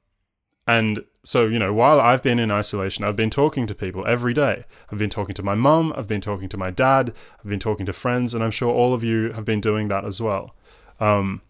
and 0.68 1.04
so 1.24 1.46
you 1.46 1.60
know 1.60 1.72
while 1.72 2.02
i've 2.02 2.24
been 2.24 2.40
in 2.40 2.50
isolation 2.50 3.04
i've 3.04 3.16
been 3.16 3.30
talking 3.30 3.68
to 3.68 3.76
people 3.76 4.04
every 4.08 4.34
day. 4.34 4.64
I've 4.92 4.98
been 4.98 5.12
talking 5.12 5.36
to 5.36 5.44
my 5.44 5.54
mum 5.54 5.94
i've 5.96 6.08
been 6.08 6.22
talking 6.22 6.50
to 6.50 6.58
my 6.58 6.72
dad 6.72 7.14
i've 7.38 7.50
been 7.50 7.60
talking 7.60 7.86
to 7.86 7.94
friends 7.94 8.34
and 8.34 8.44
i'm 8.44 8.50
sure 8.50 8.74
all 8.74 8.94
of 8.94 9.04
you 9.04 9.32
have 9.34 9.46
been 9.46 9.62
doing 9.62 9.90
that 9.90 10.06
as 10.06 10.20
well. 10.20 10.56
Um, 11.00 11.42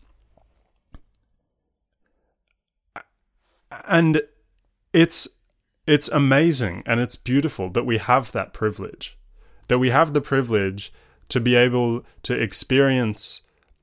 and 3.88 4.22
it's 4.92 5.30
it's 5.88 6.10
amazing 6.10 6.84
and 6.86 7.00
it's 7.00 7.16
beautiful 7.16 7.70
that 7.70 7.86
we 7.86 7.98
have 7.98 8.34
that 8.34 8.52
privilege 8.52 9.18
that 9.68 9.80
we 9.80 9.90
have 9.90 10.14
the 10.14 10.22
privilege 10.22 10.92
to 11.30 11.40
be 11.40 11.56
able 11.56 12.06
to 12.24 12.40
experience 12.40 13.42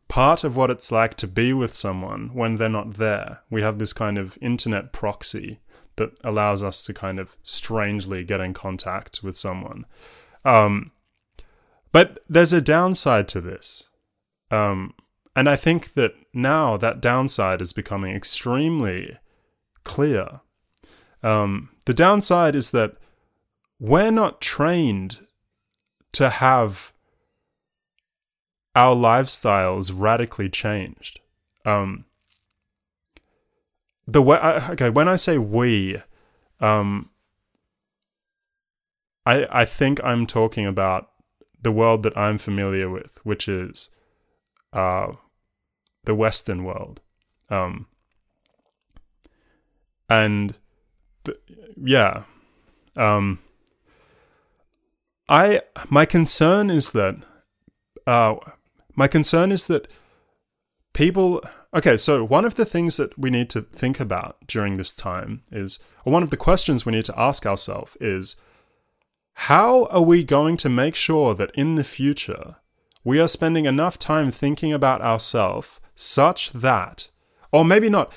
part 0.09 0.45
of 0.45 0.57
what 0.57 0.71
it's 0.71 0.93
like 0.93 1.15
to 1.15 1.27
be 1.27 1.53
with 1.53 1.75
someone 1.75 2.31
when 2.35 2.57
they're 2.57 2.69
not 2.69 2.95
there. 2.95 3.41
We 3.51 3.62
have 3.62 3.79
this 3.79 3.93
kind 3.93 4.19
of 4.19 4.39
internet 4.41 4.93
proxy 4.93 5.61
that 5.97 6.11
allows 6.23 6.62
us 6.62 6.85
to 6.87 6.95
kind 6.95 7.19
of 7.19 7.37
strangely 7.43 8.25
get 8.25 8.41
in 8.41 8.55
contact 8.55 9.23
with 9.23 9.37
someone. 9.37 9.87
Um, 10.45 10.93
but 11.93 12.19
there's 12.29 12.53
a 12.53 12.61
downside 12.61 13.29
to 13.29 13.41
this. 13.41 13.89
Um, 14.51 14.95
and 15.35 15.49
i 15.49 15.57
think 15.57 15.95
that 15.95 16.15
now 16.35 16.77
that 16.77 17.01
downside 17.01 17.61
is 17.61 17.73
becoming 17.73 18.15
extremely 18.15 19.19
clear. 19.85 20.41
Um, 21.23 21.71
the 21.87 21.95
downside 21.95 22.55
is 22.55 22.71
that 22.71 22.97
we're 23.79 24.11
not 24.11 24.41
trained 24.41 25.27
to 26.12 26.31
have 26.31 26.92
our 28.75 28.95
lifestyles 28.95 29.92
radically 29.95 30.49
changed. 30.49 31.21
Um, 31.64 32.07
the 34.07 34.23
way, 34.23 34.38
okay, 34.71 34.90
when 34.90 35.09
I 35.09 35.16
say 35.16 35.38
we, 35.38 35.99
um, 36.61 37.11
I 39.25 39.47
I 39.50 39.64
think 39.64 40.00
I'm 40.02 40.26
talking 40.26 40.66
about 40.66 41.11
the 41.61 41.73
world 41.73 42.02
that 42.02 42.16
I'm 42.16 42.38
familiar 42.38 42.90
with, 42.90 43.21
which 43.23 43.49
is 43.49 43.90
uh, 44.73 45.12
the 46.04 46.14
Western 46.14 46.64
world. 46.64 47.00
Um, 47.49 47.87
and 50.12 50.54
th- 51.25 51.38
yeah 51.76 52.25
um 52.97 53.38
i 55.33 55.61
my 55.89 56.05
concern 56.05 56.71
is 56.71 56.93
that 56.93 57.17
uh 58.07 58.35
my 58.95 59.09
concern 59.09 59.51
is 59.51 59.67
that 59.67 59.89
people 60.93 61.43
okay 61.75 61.97
so 61.97 62.23
one 62.23 62.45
of 62.45 62.55
the 62.57 62.67
things 62.67 62.99
that 62.99 63.19
we 63.19 63.31
need 63.31 63.49
to 63.49 63.62
think 63.62 63.99
about 63.99 64.37
during 64.47 64.77
this 64.77 64.93
time 64.93 65.41
is 65.51 65.79
or 66.05 66.12
one 66.12 66.23
of 66.23 66.31
the 66.31 66.37
questions 66.37 66.85
we 66.85 66.93
need 66.93 67.05
to 67.05 67.19
ask 67.19 67.47
ourselves 67.47 67.97
is 68.01 68.37
how 69.49 69.87
are 69.87 70.03
we 70.03 70.23
going 70.23 70.57
to 70.59 70.69
make 70.69 70.95
sure 70.95 71.35
that 71.35 71.51
in 71.55 71.77
the 71.77 71.85
future 71.85 72.57
we 73.03 73.19
are 73.19 73.27
spending 73.27 73.65
enough 73.65 73.99
time 73.99 74.31
thinking 74.31 74.73
about 74.73 75.01
ourselves 75.01 75.81
such 75.97 76.53
that 76.53 77.09
or 77.51 77.65
maybe 77.65 77.89
not 77.89 78.12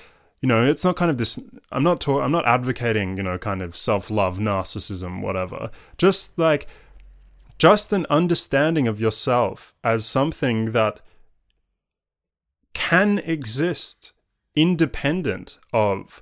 you 0.46 0.48
know, 0.50 0.64
it's 0.64 0.84
not 0.84 0.96
kind 0.96 1.10
of 1.10 1.18
this. 1.18 1.40
I'm 1.72 1.82
not 1.82 2.00
talk, 2.00 2.22
I'm 2.22 2.32
not 2.32 2.46
advocating, 2.46 3.18
you 3.18 3.24
know, 3.24 3.40
kind 3.40 3.64
of 3.64 3.76
self 3.76 4.12
love, 4.12 4.38
narcissism, 4.38 5.24
whatever. 5.24 5.72
Just 5.98 6.38
like, 6.38 6.68
just 7.58 7.94
an 7.94 8.06
understanding 8.10 8.88
of 8.88 9.00
yourself 9.00 9.74
as 9.84 10.06
something 10.06 10.72
that 10.72 11.02
can 12.74 13.20
exist 13.20 14.12
independent 14.56 15.60
of 15.74 16.22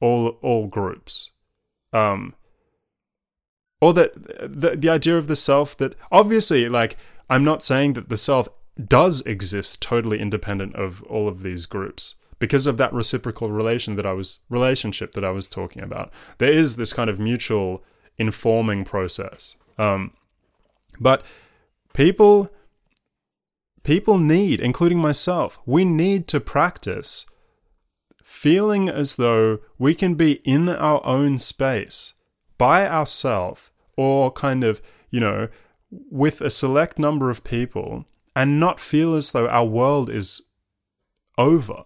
all 0.00 0.38
all 0.42 0.66
groups. 0.66 1.30
Um, 1.92 2.34
or 3.80 3.92
that 3.94 4.12
the 4.62 4.76
the 4.76 4.88
idea 4.88 5.16
of 5.16 5.28
the 5.28 5.36
self 5.36 5.76
that 5.76 5.94
obviously, 6.10 6.68
like, 6.68 6.96
I'm 7.28 7.44
not 7.44 7.62
saying 7.62 7.92
that 7.94 8.08
the 8.08 8.16
self 8.16 8.48
does 8.82 9.20
exist 9.22 9.82
totally 9.82 10.18
independent 10.18 10.74
of 10.74 11.02
all 11.04 11.28
of 11.28 11.42
these 11.42 11.66
groups 11.66 12.14
because 12.38 12.66
of 12.66 12.76
that 12.78 12.92
reciprocal 12.92 13.50
relation 13.50 13.96
that 13.96 14.06
I 14.06 14.12
was 14.12 14.40
relationship 14.48 15.12
that 15.12 15.24
I 15.24 15.30
was 15.30 15.46
talking 15.46 15.82
about. 15.82 16.10
There 16.38 16.50
is 16.50 16.76
this 16.76 16.92
kind 16.92 17.10
of 17.10 17.20
mutual 17.20 17.84
informing 18.18 18.84
process. 18.84 19.56
Um, 19.78 20.12
but 21.00 21.22
people 21.92 22.50
people 23.82 24.18
need, 24.18 24.60
including 24.60 24.98
myself, 24.98 25.58
we 25.66 25.84
need 25.84 26.28
to 26.28 26.40
practice 26.40 27.26
feeling 28.22 28.88
as 28.88 29.16
though 29.16 29.58
we 29.78 29.94
can 29.94 30.14
be 30.14 30.40
in 30.44 30.68
our 30.68 31.04
own 31.04 31.38
space 31.38 32.14
by 32.58 32.88
ourselves 32.88 33.70
or 33.96 34.30
kind 34.30 34.64
of, 34.64 34.80
you 35.10 35.20
know, 35.20 35.48
with 35.90 36.40
a 36.40 36.50
select 36.50 36.98
number 36.98 37.28
of 37.28 37.44
people 37.44 38.06
and 38.34 38.58
not 38.58 38.80
feel 38.80 39.14
as 39.14 39.32
though 39.32 39.48
our 39.48 39.64
world 39.64 40.08
is 40.08 40.42
over 41.36 41.82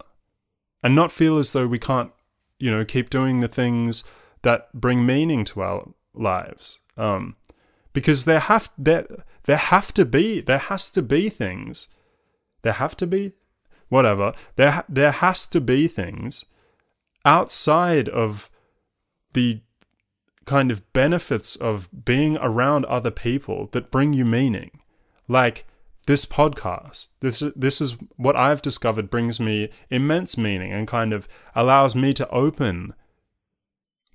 and 0.85 0.95
not 0.95 1.11
feel 1.11 1.39
as 1.39 1.53
though 1.53 1.67
we 1.67 1.79
can't, 1.79 2.13
you 2.59 2.71
know, 2.71 2.85
keep 2.85 3.11
doing 3.11 3.41
the 3.41 3.49
things 3.49 4.05
that 4.43 4.73
bring 4.73 5.05
meaning 5.05 5.45
to 5.45 5.63
our 5.63 5.89
lives. 6.15 6.79
Um, 6.97 7.37
because 7.97 8.27
there 8.27 8.41
have 8.41 8.69
there 8.77 9.07
there 9.45 9.57
have 9.57 9.95
to 9.95 10.05
be 10.05 10.43
there 10.43 10.59
has 10.59 10.91
to 10.91 11.01
be 11.01 11.31
things. 11.31 11.89
There 12.61 12.75
have 12.75 12.95
to 12.99 13.07
be 13.07 13.33
whatever. 13.89 14.35
There 14.57 14.85
there 14.87 15.13
has 15.13 15.47
to 15.47 15.63
be 15.63 15.89
things 15.89 16.45
outside 17.25 18.11
of 18.11 18.51
the 19.33 19.63
kind 20.45 20.71
of 20.71 20.93
benefits 20.93 21.57
of 21.57 21.89
being 22.05 22.37
around 22.37 22.85
other 22.85 23.11
people 23.11 23.71
that 23.73 23.91
bring 23.91 24.13
you 24.13 24.27
meaning. 24.27 24.73
Like 25.27 25.65
this 26.07 26.27
podcast. 26.27 27.09
This 27.21 27.43
this 27.57 27.81
is 27.81 27.97
what 28.17 28.37
I've 28.37 28.61
discovered 28.61 29.09
brings 29.09 29.41
me 29.41 29.71
immense 29.89 30.37
meaning 30.37 30.71
and 30.71 30.87
kind 30.87 31.15
of 31.15 31.27
allows 31.55 31.97
me 31.97 32.13
to 32.13 32.29
open 32.29 32.93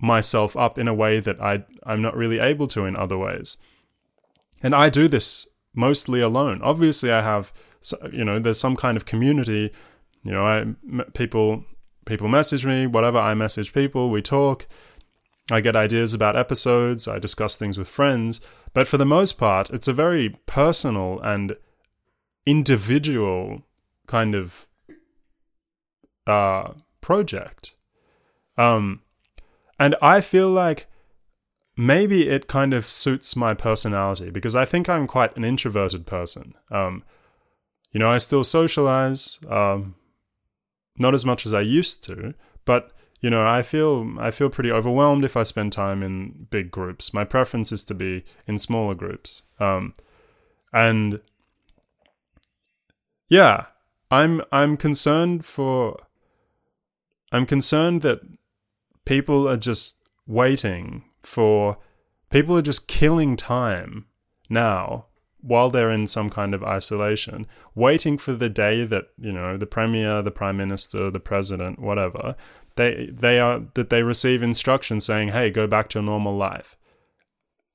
myself 0.00 0.56
up 0.56 0.78
in 0.78 0.86
a 0.86 0.94
way 0.94 1.18
that 1.18 1.42
I 1.42 1.64
I'm 1.84 2.00
not 2.00 2.16
really 2.16 2.38
able 2.38 2.68
to 2.68 2.84
in 2.84 2.94
other 2.94 3.18
ways. 3.18 3.56
And 4.62 4.74
I 4.74 4.88
do 4.88 5.08
this 5.08 5.48
mostly 5.74 6.20
alone. 6.20 6.60
Obviously, 6.62 7.10
I 7.10 7.22
have 7.22 7.52
you 8.12 8.24
know 8.24 8.38
there's 8.38 8.60
some 8.60 8.76
kind 8.76 8.96
of 8.96 9.04
community. 9.04 9.72
You 10.24 10.32
know, 10.32 10.46
I 10.46 11.02
people 11.14 11.64
people 12.04 12.28
message 12.28 12.64
me, 12.64 12.86
whatever. 12.86 13.18
I 13.18 13.34
message 13.34 13.72
people. 13.72 14.10
We 14.10 14.22
talk. 14.22 14.66
I 15.50 15.60
get 15.60 15.74
ideas 15.74 16.14
about 16.14 16.36
episodes. 16.36 17.08
I 17.08 17.18
discuss 17.18 17.56
things 17.56 17.76
with 17.76 17.88
friends. 17.88 18.40
But 18.74 18.88
for 18.88 18.96
the 18.96 19.04
most 19.04 19.32
part, 19.32 19.70
it's 19.70 19.88
a 19.88 19.92
very 19.92 20.38
personal 20.46 21.20
and 21.20 21.56
individual 22.46 23.62
kind 24.06 24.34
of 24.34 24.66
uh, 26.26 26.72
project. 27.00 27.74
Um, 28.56 29.00
and 29.78 29.96
I 30.00 30.20
feel 30.20 30.48
like 30.48 30.86
maybe 31.76 32.28
it 32.28 32.48
kind 32.48 32.74
of 32.74 32.86
suits 32.86 33.34
my 33.36 33.54
personality 33.54 34.30
because 34.30 34.54
I 34.54 34.64
think 34.64 34.88
I'm 34.88 35.06
quite 35.06 35.36
an 35.36 35.44
introverted 35.44 36.06
person. 36.06 36.54
Um, 36.70 37.02
you 37.92 38.00
know, 38.00 38.10
I 38.10 38.18
still 38.18 38.44
socialize, 38.44 39.38
um, 39.48 39.94
not 40.98 41.14
as 41.14 41.24
much 41.24 41.46
as 41.46 41.52
I 41.52 41.60
used 41.60 42.02
to, 42.04 42.34
but 42.64 42.92
you 43.20 43.30
know, 43.30 43.46
I 43.46 43.62
feel 43.62 44.16
I 44.18 44.30
feel 44.32 44.50
pretty 44.50 44.72
overwhelmed 44.72 45.24
if 45.24 45.36
I 45.36 45.44
spend 45.44 45.72
time 45.72 46.02
in 46.02 46.48
big 46.50 46.70
groups. 46.70 47.14
My 47.14 47.24
preference 47.24 47.70
is 47.70 47.84
to 47.86 47.94
be 47.94 48.24
in 48.48 48.58
smaller 48.58 48.94
groups. 48.94 49.42
Um, 49.60 49.94
and 50.72 51.20
yeah, 53.28 53.66
I'm 54.10 54.42
I'm 54.50 54.76
concerned 54.76 55.44
for 55.44 56.00
I'm 57.30 57.46
concerned 57.46 58.02
that 58.02 58.20
people 59.04 59.48
are 59.48 59.56
just 59.56 59.98
waiting 60.26 61.04
for 61.22 61.78
people 62.30 62.56
are 62.56 62.62
just 62.62 62.88
killing 62.88 63.36
time 63.36 64.06
now 64.48 65.04
while 65.40 65.70
they're 65.70 65.90
in 65.90 66.06
some 66.06 66.30
kind 66.30 66.54
of 66.54 66.62
isolation, 66.62 67.46
waiting 67.74 68.16
for 68.16 68.32
the 68.32 68.48
day 68.48 68.84
that, 68.84 69.06
you 69.18 69.32
know, 69.32 69.56
the 69.56 69.66
premier, 69.66 70.22
the 70.22 70.30
prime 70.30 70.56
minister, 70.56 71.10
the 71.10 71.18
president, 71.18 71.80
whatever, 71.80 72.36
they 72.76 73.10
they 73.12 73.38
are 73.38 73.62
that 73.74 73.90
they 73.90 74.02
receive 74.02 74.42
instructions 74.42 75.04
saying, 75.04 75.28
"Hey, 75.28 75.50
go 75.50 75.66
back 75.66 75.88
to 75.90 75.98
your 75.98 76.04
normal 76.04 76.36
life." 76.36 76.76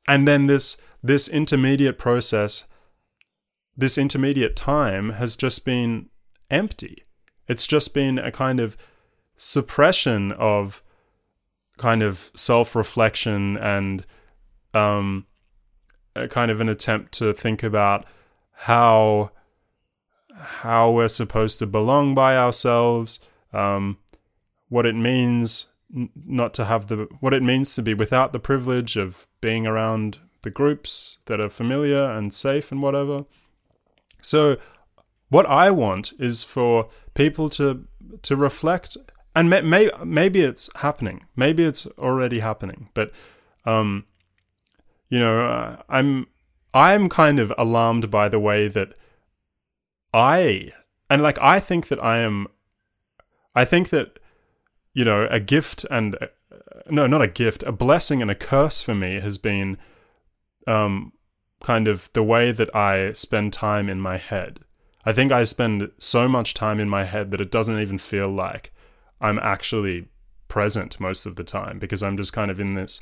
And 0.07 0.27
then 0.27 0.47
this 0.47 0.81
this 1.03 1.27
intermediate 1.27 1.97
process 1.97 2.67
this 3.77 3.97
intermediate 3.97 4.55
time 4.55 5.11
has 5.11 5.35
just 5.35 5.63
been 5.63 6.09
empty. 6.49 7.05
It's 7.47 7.67
just 7.67 7.93
been 7.93 8.17
a 8.17 8.31
kind 8.31 8.59
of 8.59 8.75
suppression 9.35 10.31
of 10.31 10.81
kind 11.77 12.03
of 12.03 12.31
self 12.35 12.75
reflection 12.75 13.57
and 13.57 14.05
um, 14.73 15.25
kind 16.29 16.51
of 16.51 16.59
an 16.59 16.69
attempt 16.69 17.13
to 17.13 17.33
think 17.33 17.63
about 17.63 18.05
how 18.51 19.31
how 20.39 20.91
we're 20.91 21.07
supposed 21.07 21.59
to 21.59 21.65
belong 21.65 22.13
by 22.13 22.37
ourselves, 22.37 23.19
um, 23.53 23.97
what 24.69 24.85
it 24.85 24.95
means 24.95 25.67
not 25.89 26.53
to 26.53 26.65
have 26.65 26.87
the 26.87 27.07
what 27.19 27.33
it 27.33 27.41
means 27.41 27.73
to 27.75 27.81
be 27.81 27.93
without 27.93 28.33
the 28.33 28.39
privilege 28.39 28.97
of 28.97 29.27
being 29.41 29.65
around 29.65 30.19
the 30.41 30.49
groups 30.49 31.17
that 31.25 31.39
are 31.39 31.49
familiar 31.49 32.03
and 32.03 32.33
safe 32.33 32.71
and 32.71 32.81
whatever. 32.81 33.25
So 34.21 34.57
what 35.29 35.45
I 35.45 35.71
want 35.71 36.13
is 36.19 36.43
for 36.43 36.89
people 37.13 37.49
to 37.51 37.85
to 38.21 38.35
reflect 38.35 38.97
and 39.37 39.51
may, 39.51 39.61
may, 39.61 39.91
maybe 40.03 40.41
it's 40.41 40.67
happening. 40.77 41.25
Maybe 41.35 41.63
it's 41.63 41.85
already 41.99 42.39
happening, 42.39 42.89
but 42.95 43.11
um 43.65 44.05
you 45.09 45.19
know, 45.19 45.47
uh, 45.47 45.83
I'm 45.87 46.27
I'm 46.73 47.07
kind 47.07 47.39
of 47.39 47.53
alarmed 47.55 48.09
by 48.09 48.29
the 48.29 48.39
way 48.39 48.67
that 48.67 48.95
I 50.11 50.71
and 51.07 51.21
like 51.21 51.37
I 51.39 51.59
think 51.59 51.87
that 51.89 52.03
I 52.03 52.17
am 52.17 52.47
I 53.55 53.63
think 53.63 53.89
that 53.89 54.19
you 54.93 55.05
know, 55.05 55.27
a 55.29 55.39
gift 55.39 55.85
and 55.91 56.15
uh, 56.15 56.27
no, 56.89 57.05
not 57.05 57.21
a 57.21 57.27
gift, 57.27 57.61
a 57.61 57.71
blessing 57.71 58.23
and 58.23 58.31
a 58.31 58.35
curse 58.35 58.81
for 58.81 58.95
me 58.95 59.19
has 59.19 59.37
been 59.37 59.77
um 60.65 61.13
kind 61.61 61.87
of 61.87 62.09
the 62.13 62.23
way 62.23 62.51
that 62.51 62.75
I 62.75 63.13
spend 63.13 63.53
time 63.53 63.87
in 63.87 64.01
my 64.01 64.17
head. 64.17 64.61
I 65.05 65.13
think 65.13 65.31
I 65.31 65.43
spend 65.43 65.91
so 65.99 66.27
much 66.27 66.55
time 66.55 66.79
in 66.79 66.89
my 66.89 67.03
head 67.03 67.29
that 67.29 67.41
it 67.41 67.51
doesn't 67.51 67.79
even 67.79 67.99
feel 67.99 68.29
like 68.29 68.71
I'm 69.21 69.39
actually 69.39 70.07
present 70.47 70.99
most 70.99 71.25
of 71.25 71.35
the 71.35 71.43
time 71.43 71.79
because 71.79 72.01
I'm 72.01 72.17
just 72.17 72.33
kind 72.33 72.49
of 72.49 72.59
in 72.59 72.75
this 72.75 73.01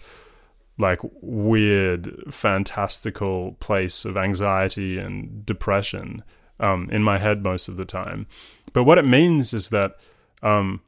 like 0.78 1.00
weird 1.22 2.34
fantastical 2.34 3.54
place 3.60 4.04
of 4.04 4.18
anxiety 4.18 4.98
and 4.98 5.46
depression 5.46 6.24
um, 6.60 6.90
in 6.92 7.02
my 7.02 7.18
head 7.18 7.44
most 7.44 7.68
of 7.68 7.78
the 7.78 7.86
time. 7.86 8.28
But 8.74 8.84
what 8.84 8.98
it 8.98 9.06
means 9.06 9.54
is 9.54 9.70
that 9.70 9.96
um, 10.44 10.82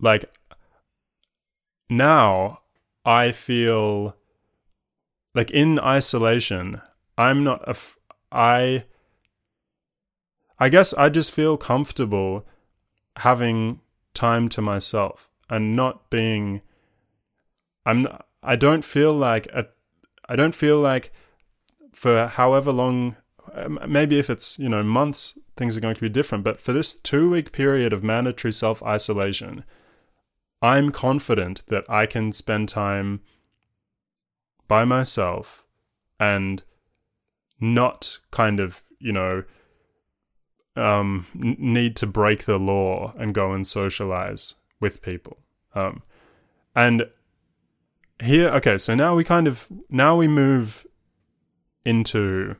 like 0.00 0.24
now 1.88 2.60
I 3.04 3.32
feel 3.32 4.16
like 5.34 5.50
in 5.50 5.78
isolation, 5.78 6.80
I'm 7.16 7.44
not 7.44 7.62
a 7.66 7.70
f- 7.70 7.98
I 8.32 8.84
I 10.58 10.68
guess 10.68 10.92
I 10.94 11.08
just 11.08 11.32
feel 11.32 11.56
comfortable 11.56 12.44
having 13.16 13.80
time 14.14 14.48
to 14.48 14.62
myself 14.62 15.28
and 15.48 15.76
not 15.76 16.10
being 16.10 16.62
I'm 17.86 18.06
I 18.42 18.56
don't 18.56 18.84
feel 18.84 19.12
like 19.12 19.46
a, 19.52 19.66
I 20.28 20.36
don't 20.36 20.54
feel 20.54 20.80
like 20.80 21.12
for 21.92 22.26
however 22.26 22.72
long 22.72 23.16
um, 23.54 23.78
maybe 23.86 24.18
if 24.18 24.30
it's 24.30 24.58
you 24.58 24.68
know 24.68 24.82
months 24.82 25.38
things 25.56 25.76
are 25.76 25.80
going 25.80 25.94
to 25.94 26.00
be 26.00 26.08
different 26.08 26.44
but 26.44 26.60
for 26.60 26.72
this 26.72 26.94
2 26.94 27.30
week 27.30 27.52
period 27.52 27.92
of 27.92 28.02
mandatory 28.02 28.52
self 28.52 28.82
isolation 28.82 29.64
I'm 30.62 30.90
confident 30.90 31.64
that 31.68 31.88
I 31.88 32.06
can 32.06 32.32
spend 32.32 32.68
time 32.68 33.20
by 34.68 34.84
myself 34.84 35.64
and 36.18 36.62
not 37.60 38.18
kind 38.30 38.60
of, 38.60 38.82
you 38.98 39.12
know, 39.12 39.44
um, 40.80 41.26
need 41.34 41.96
to 41.96 42.06
break 42.06 42.44
the 42.44 42.58
law 42.58 43.12
and 43.18 43.34
go 43.34 43.52
and 43.52 43.66
socialize 43.66 44.56
with 44.80 45.02
people. 45.02 45.38
Um, 45.74 46.02
and 46.74 47.08
here, 48.22 48.48
okay, 48.48 48.78
so 48.78 48.94
now 48.94 49.14
we 49.14 49.24
kind 49.24 49.46
of, 49.46 49.66
now 49.88 50.16
we 50.16 50.28
move 50.28 50.86
into 51.84 52.56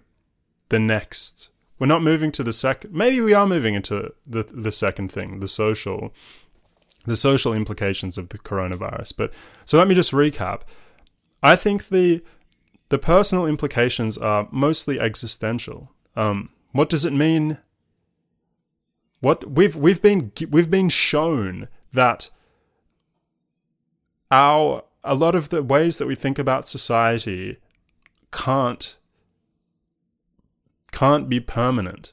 the 0.68 0.78
next. 0.78 1.50
We're 1.78 1.86
not 1.86 2.02
moving 2.02 2.32
to 2.32 2.42
the 2.42 2.52
second. 2.52 2.92
Maybe 2.92 3.20
we 3.20 3.34
are 3.34 3.46
moving 3.46 3.74
into 3.74 4.12
the 4.26 4.42
the 4.42 4.72
second 4.72 5.10
thing, 5.12 5.40
the 5.40 5.48
social, 5.48 6.14
the 7.06 7.16
social 7.16 7.54
implications 7.54 8.18
of 8.18 8.28
the 8.28 8.38
coronavirus. 8.38 9.14
But 9.16 9.32
so 9.64 9.78
let 9.78 9.88
me 9.88 9.94
just 9.94 10.12
recap. 10.12 10.62
I 11.42 11.56
think 11.56 11.88
the 11.88 12.22
the 12.90 12.98
personal 12.98 13.46
implications 13.46 14.18
are 14.18 14.48
mostly 14.50 15.00
existential. 15.00 15.90
Um, 16.16 16.50
what 16.72 16.90
does 16.90 17.04
it 17.04 17.12
mean? 17.12 17.58
What 19.20 19.50
we've 19.50 19.76
we've 19.76 20.00
been 20.00 20.32
we've 20.48 20.70
been 20.70 20.88
shown 20.88 21.68
that 21.92 22.30
our 24.30 24.84
a 25.02 25.14
lot 25.14 25.34
of 25.34 25.48
the 25.48 25.62
ways 25.62 25.98
that 25.98 26.06
we 26.06 26.14
think 26.14 26.38
about 26.38 26.68
society 26.68 27.58
can't 28.32 28.96
can't 30.92 31.28
be 31.28 31.40
permanent. 31.40 32.12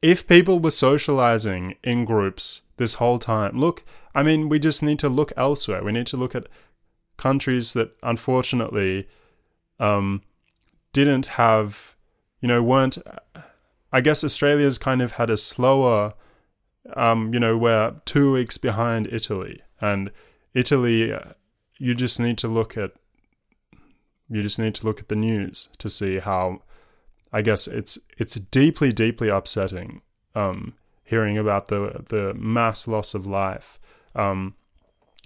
If 0.00 0.28
people 0.28 0.60
were 0.60 0.70
socializing 0.70 1.74
in 1.82 2.04
groups 2.04 2.62
this 2.76 2.94
whole 2.94 3.18
time, 3.18 3.58
look, 3.58 3.84
I 4.14 4.22
mean, 4.22 4.48
we 4.48 4.58
just 4.58 4.82
need 4.82 4.98
to 5.00 5.08
look 5.08 5.32
elsewhere. 5.36 5.82
We 5.82 5.92
need 5.92 6.06
to 6.08 6.16
look 6.16 6.34
at 6.34 6.46
countries 7.16 7.72
that 7.72 7.96
unfortunately 8.02 9.08
um, 9.80 10.22
didn't 10.92 11.26
have, 11.26 11.96
you 12.40 12.48
know, 12.48 12.62
weren't. 12.62 12.98
I 13.92 14.00
guess 14.00 14.22
Australia's 14.22 14.78
kind 14.78 15.00
of 15.00 15.12
had 15.12 15.30
a 15.30 15.36
slower, 15.36 16.14
um, 16.94 17.32
you 17.32 17.40
know, 17.40 17.56
we're 17.56 17.94
two 18.04 18.32
weeks 18.32 18.58
behind 18.58 19.06
Italy, 19.10 19.62
and 19.80 20.10
Italy, 20.54 21.12
uh, 21.12 21.32
you 21.78 21.94
just 21.94 22.20
need 22.20 22.38
to 22.38 22.48
look 22.48 22.76
at. 22.76 22.92
You 24.30 24.42
just 24.42 24.58
need 24.58 24.74
to 24.74 24.86
look 24.86 25.00
at 25.00 25.08
the 25.08 25.16
news 25.16 25.68
to 25.78 25.88
see 25.88 26.18
how. 26.18 26.62
I 27.30 27.42
guess 27.42 27.66
it's 27.66 27.98
it's 28.16 28.36
deeply 28.36 28.90
deeply 28.90 29.28
upsetting 29.28 30.00
um, 30.34 30.74
hearing 31.04 31.36
about 31.36 31.66
the 31.66 32.04
the 32.08 32.34
mass 32.34 32.88
loss 32.88 33.14
of 33.14 33.26
life. 33.26 33.78
Um, 34.14 34.54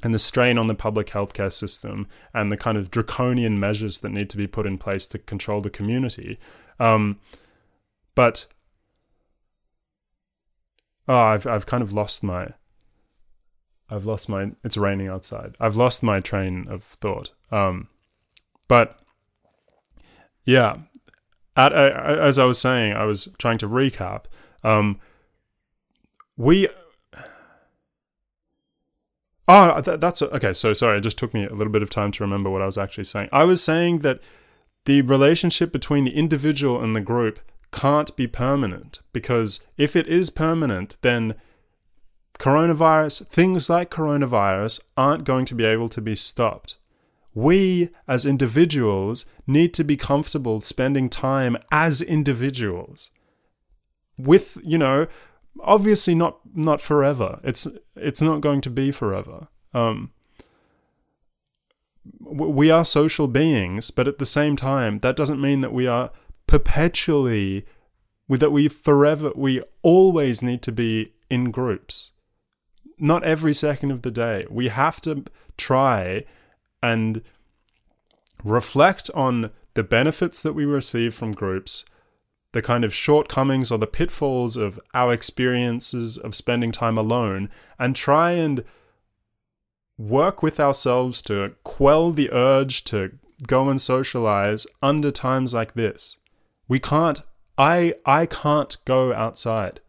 and 0.03 0.13
the 0.13 0.19
strain 0.19 0.59
on 0.59 0.67
the 0.67 0.75
public 0.75 1.09
healthcare 1.09 1.53
system 1.53 2.09
and 2.35 2.51
the 2.51 2.57
kind 2.57 2.77
of 2.77 2.91
draconian 2.91 3.61
measures 3.61 4.01
that 4.01 4.11
need 4.11 4.29
to 4.31 4.37
be 4.37 4.49
put 4.49 4.67
in 4.67 4.77
place 4.77 5.07
to 5.07 5.19
control 5.19 5.61
the 5.61 5.71
community. 5.71 6.41
Um, 6.81 7.21
but 8.15 8.47
oh, 11.09 11.17
I've 11.17 11.47
I've 11.47 11.67
kind 11.67 11.83
of 11.83 11.93
lost 11.93 12.23
my. 12.23 12.49
I've 13.91 14.07
lost 14.07 14.29
my. 14.29 14.53
It's 14.65 14.77
raining 14.77 15.09
outside. 15.09 15.57
I've 15.61 15.77
lost 15.77 16.03
my 16.03 16.21
train 16.21 16.67
of 16.69 16.83
thought. 16.83 17.31
Um, 17.51 17.89
but 18.69 18.99
yeah, 20.45 20.79
at, 21.57 21.73
uh, 21.73 21.77
as 21.77 22.39
I 22.39 22.45
was 22.45 22.59
saying, 22.59 22.95
I 22.95 23.05
was 23.05 23.29
trying 23.39 23.59
to 23.59 23.69
recap. 23.69 24.25
Um, 24.65 25.01
we 26.37 26.69
Oh, 29.49 29.81
that's 29.81 30.23
okay. 30.23 30.53
So 30.53 30.73
sorry, 30.73 30.99
it 30.99 31.03
just 31.03 31.19
took 31.19 31.35
me 31.35 31.45
a 31.45 31.53
little 31.53 31.73
bit 31.73 31.83
of 31.83 31.91
time 31.91 32.13
to 32.13 32.25
remember 32.25 32.49
what 32.49 32.63
I 32.63 32.67
was 32.67 32.79
actually 32.79 33.05
saying. 33.05 33.29
I 33.33 33.45
was 33.45 33.63
saying 33.63 33.99
that 33.99 34.21
the 34.85 35.03
relationship 35.03 35.73
between 35.73 36.05
the 36.05 36.15
individual 36.15 36.83
and 36.83 36.95
the 36.95 37.01
group 37.01 37.41
can't 37.73 38.15
be 38.17 38.27
permanent 38.27 39.01
because 39.13 39.61
if 39.77 39.97
it 39.97 40.07
is 40.07 40.31
permanent, 40.31 40.97
then 41.03 41.35
coronavirus, 42.39 43.27
things 43.27 43.69
like 43.69 43.91
coronavirus, 43.91 44.81
aren't 44.97 45.25
going 45.25 45.47
to 45.47 45.55
be 45.55 45.65
able 45.65 45.89
to 45.89 46.01
be 46.01 46.15
stopped. 46.15 46.77
We, 47.35 47.89
as 48.07 48.27
individuals, 48.27 49.25
need 49.47 49.73
to 49.75 49.85
be 49.85 49.97
comfortable 49.97 50.61
spending 50.61 51.09
time 51.09 51.57
as 51.71 52.03
individuals 52.03 53.11
with, 54.19 54.59
you 54.63 54.77
know, 54.77 55.07
obviously 55.61 56.15
not 56.15 56.39
not 56.55 56.81
forever. 56.81 57.41
It's 57.43 57.67
it's 57.97 58.23
not 58.23 58.41
going 58.41 58.61
to 58.63 58.71
be 58.71 58.91
forever. 58.91 59.49
Um, 59.73 60.13
we 62.21 62.71
are 62.71 62.85
social 62.85 63.29
beings, 63.29 63.91
but 63.91 64.09
at 64.09 64.19
the 64.19 64.27
same 64.27 64.57
time, 64.57 64.99
that 65.01 65.17
doesn't 65.17 65.41
mean 65.41 65.61
that 65.61 65.73
we 65.73 65.87
are 65.87 66.11
perpetually, 66.53 67.65
that 68.29 68.53
we 68.53 68.69
forever, 68.69 69.33
we 69.35 69.63
always 69.81 70.43
need 70.43 70.61
to 70.61 70.71
be 70.71 71.11
in 71.31 71.51
groups. 71.51 72.11
Not 72.99 73.25
every 73.25 73.55
second 73.55 73.91
of 73.91 74.03
the 74.03 74.11
day. 74.11 74.47
We 74.51 74.69
have 74.69 75.01
to 75.01 75.25
try 75.57 76.27
and 76.83 77.23
reflect 78.45 79.09
on 79.15 79.51
the 79.73 79.83
benefits 79.83 80.43
that 80.43 80.53
we 80.53 80.67
receive 80.67 81.15
from 81.15 81.33
groups 81.33 81.87
the 82.53 82.61
kind 82.61 82.85
of 82.85 82.93
shortcomings 82.93 83.71
or 83.71 83.79
the 83.79 83.87
pitfalls 83.87 84.59
of 84.59 84.79
our 84.93 85.11
experiences 85.11 86.19
of 86.19 86.35
spending 86.35 86.71
time 86.71 86.99
alone 86.99 87.49
and 87.79 87.97
try 87.97 88.33
and 88.33 88.63
work 89.97 90.43
with 90.43 90.61
ourselves 90.61 91.23
to 91.23 91.55
quell 91.65 92.13
the 92.13 92.31
urge 92.31 92.85
to 92.85 93.13
go 93.47 93.71
and 93.71 93.81
socialize 93.81 94.67
under 94.83 95.11
times 95.11 95.55
like 95.55 95.73
this. 95.73 96.19
We 96.69 96.79
can't 96.79 97.21
I 97.59 97.95
I 98.07 98.27
can't 98.27 98.77
go 98.85 99.13
outside. 99.13 99.81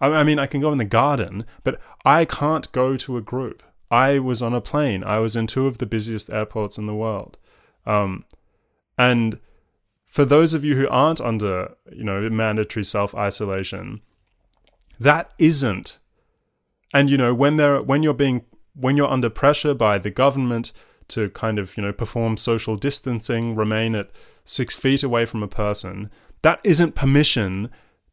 I, 0.00 0.08
I 0.08 0.24
mean 0.24 0.38
I 0.38 0.46
can 0.46 0.60
go 0.60 0.72
in 0.72 0.78
the 0.78 0.84
garden, 0.84 1.44
but 1.64 1.80
I 2.04 2.24
can't 2.24 2.70
go 2.72 2.96
to 2.96 3.16
a 3.16 3.22
group. 3.22 3.62
I 3.90 4.18
was 4.18 4.40
on 4.40 4.54
a 4.54 4.60
plane. 4.60 5.04
I 5.04 5.18
was 5.18 5.36
in 5.36 5.46
two 5.46 5.66
of 5.66 5.78
the 5.78 5.86
busiest 5.86 6.30
airports 6.30 6.78
in 6.78 6.86
the 6.86 6.94
world. 6.94 7.36
Um, 7.84 8.24
and 8.96 9.38
for 10.06 10.24
those 10.24 10.54
of 10.54 10.64
you 10.64 10.76
who 10.76 10.88
aren't 10.88 11.20
under, 11.20 11.74
you 11.90 12.04
know, 12.04 12.28
mandatory 12.30 12.84
self-isolation, 12.84 14.00
that 14.98 15.32
isn't. 15.38 15.98
And 16.94 17.10
you 17.10 17.16
know, 17.16 17.34
when 17.34 17.56
they're 17.56 17.82
when 17.82 18.02
you're 18.02 18.14
being 18.14 18.44
when 18.74 18.96
you're 18.96 19.10
under 19.10 19.30
pressure 19.30 19.74
by 19.74 19.98
the 19.98 20.10
government 20.10 20.72
to 21.08 21.30
kind 21.30 21.58
of, 21.58 21.76
you 21.76 21.82
know, 21.82 21.92
perform 21.92 22.36
social 22.36 22.76
distancing, 22.76 23.54
remain 23.54 23.94
at 23.94 24.10
six 24.44 24.74
feet 24.74 25.02
away 25.02 25.24
from 25.24 25.42
a 25.42 25.48
person, 25.48 26.10
that 26.42 26.60
isn't 26.64 26.94
permission 26.94 27.70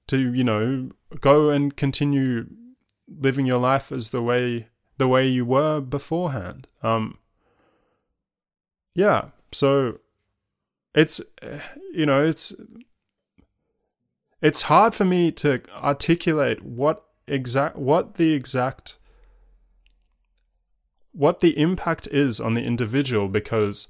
to, 0.07 0.33
you 0.33 0.43
know, 0.43 0.89
go 1.19 1.49
and 1.49 1.75
continue 1.75 2.47
living 3.07 3.45
your 3.45 3.59
life 3.59 3.91
as 3.91 4.11
the 4.11 4.21
way 4.21 4.67
the 4.97 5.07
way 5.07 5.25
you 5.25 5.45
were 5.45 5.79
beforehand. 5.79 6.67
Um 6.83 7.17
yeah. 8.93 9.29
So 9.51 9.99
it's 10.93 11.21
you 11.93 12.05
know 12.05 12.23
it's 12.23 12.53
it's 14.41 14.63
hard 14.63 14.95
for 14.95 15.05
me 15.05 15.31
to 15.31 15.61
articulate 15.73 16.63
what 16.63 17.05
exact 17.27 17.77
what 17.77 18.15
the 18.15 18.33
exact 18.33 18.97
what 21.11 21.39
the 21.39 21.57
impact 21.59 22.07
is 22.11 22.39
on 22.39 22.53
the 22.53 22.63
individual 22.63 23.27
because 23.27 23.87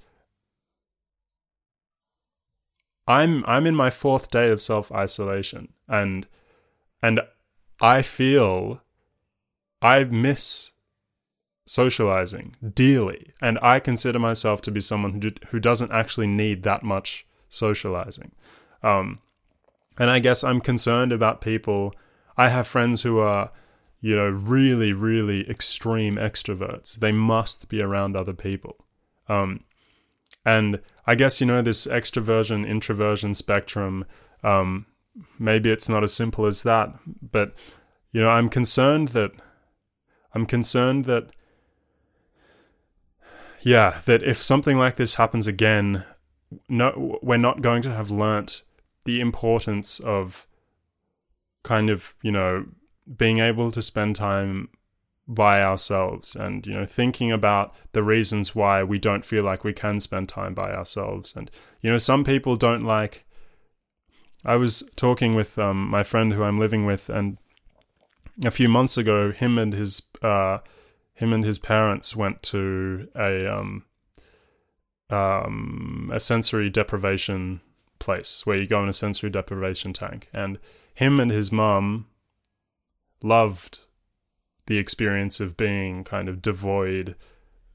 I'm 3.10 3.44
I'm 3.46 3.68
in 3.68 3.76
my 3.76 3.90
fourth 3.90 4.32
day 4.32 4.50
of 4.50 4.62
self-isolation 4.62 5.74
and 5.88 6.28
and 7.04 7.20
I 7.82 8.02
feel 8.02 8.82
I 9.82 10.04
miss 10.04 10.72
socializing 11.66 12.56
dearly, 12.74 13.32
and 13.40 13.60
I 13.62 13.80
consider 13.80 14.18
myself 14.18 14.62
to 14.62 14.72
be 14.72 14.82
someone 14.82 15.22
who 15.22 15.30
who 15.50 15.60
doesn't 15.60 15.92
actually 15.92 16.28
need 16.28 16.64
that 16.64 16.84
much 16.84 17.26
socializing. 17.48 18.32
Um, 18.82 19.20
and 19.98 20.10
I 20.10 20.20
guess 20.20 20.44
I'm 20.44 20.62
concerned 20.62 21.12
about 21.12 21.42
people. 21.42 21.94
I 22.38 22.50
have 22.50 22.68
friends 22.68 23.04
who 23.04 23.20
are, 23.20 23.52
you 24.02 24.16
know, 24.16 24.30
really, 24.30 24.94
really 24.94 25.50
extreme 25.50 26.16
extroverts. 26.16 26.96
They 26.96 27.12
must 27.12 27.70
be 27.70 27.82
around 27.82 28.16
other 28.16 28.34
people. 28.34 28.86
Um, 29.28 29.64
and 30.46 30.80
I 31.06 31.16
guess, 31.16 31.42
you 31.42 31.48
know, 31.48 31.62
this 31.62 31.88
extroversion 31.88 32.68
introversion 32.68 33.34
spectrum, 33.34 34.06
um, 34.44 34.86
maybe 35.38 35.70
it's 35.70 35.90
not 35.90 36.04
as 36.04 36.14
simple 36.14 36.46
as 36.46 36.64
that. 36.64 36.94
But, 37.32 37.54
you 38.12 38.22
know, 38.22 38.30
I'm 38.30 38.50
concerned 38.50 39.10
that. 39.10 39.32
I'm 40.36 40.46
concerned 40.46 41.06
that 41.06 41.32
yeah, 43.62 44.00
that 44.06 44.24
if 44.24 44.42
something 44.44 44.78
like 44.78 44.96
this 44.96 45.16
happens 45.16 45.48
again, 45.48 46.04
no, 46.68 47.20
we're 47.22 47.38
not 47.38 47.62
going 47.62 47.82
to 47.84 47.94
have 47.94 48.10
learnt 48.10 48.64
the 49.06 49.20
importance 49.20 50.00
of 50.00 50.48
kind 51.64 51.90
of, 51.90 52.16
you 52.22 52.32
know, 52.32 52.66
being 53.18 53.40
able 53.40 53.72
to 53.72 53.82
spend 53.82 54.16
time 54.16 54.70
by 55.30 55.62
ourselves 55.62 56.36
and, 56.36 56.66
you 56.66 56.74
know, 56.74 56.88
thinking 56.88 57.32
about 57.32 57.76
the 57.92 58.02
reasons 58.02 58.56
why 58.56 58.82
we 58.82 58.98
don't 58.98 59.24
feel 59.24 59.44
like 59.44 59.64
we 59.64 59.74
can 59.74 60.00
spend 60.00 60.28
time 60.28 60.56
by 60.56 60.74
ourselves. 60.74 61.36
And, 61.36 61.52
you 61.82 61.92
know, 61.92 62.00
some 62.00 62.24
people 62.24 62.56
don't 62.56 62.84
like. 62.84 63.26
I 64.44 64.56
was 64.56 64.90
talking 64.96 65.36
with 65.36 65.60
um, 65.60 65.88
my 65.88 66.02
friend 66.02 66.34
who 66.34 66.44
I'm 66.44 66.58
living 66.58 66.84
with, 66.84 67.10
and 67.10 67.38
a 68.44 68.50
few 68.50 68.68
months 68.68 68.98
ago, 68.98 69.32
him 69.32 69.60
and 69.60 69.74
his 69.74 70.02
uh, 70.24 70.60
him 71.14 71.32
and 71.32 71.44
his 71.44 71.60
parents 71.60 72.16
went 72.16 72.42
to 72.44 73.08
a 73.16 73.46
um, 73.46 73.84
um, 75.10 76.10
a 76.12 76.20
sensory 76.20 76.70
deprivation 76.70 77.62
place 78.00 78.46
where 78.46 78.58
you 78.58 78.66
go 78.66 78.82
in 78.82 78.90
a 78.90 78.94
sensory 78.94 79.30
deprivation 79.30 79.94
tank, 79.94 80.30
and 80.34 80.58
him 80.96 81.20
and 81.20 81.32
his 81.32 81.52
mum 81.52 82.08
loved 83.22 83.82
the 84.70 84.78
experience 84.78 85.40
of 85.40 85.58
being 85.58 86.04
kind 86.04 86.30
of 86.30 86.44
devoid 86.44 87.16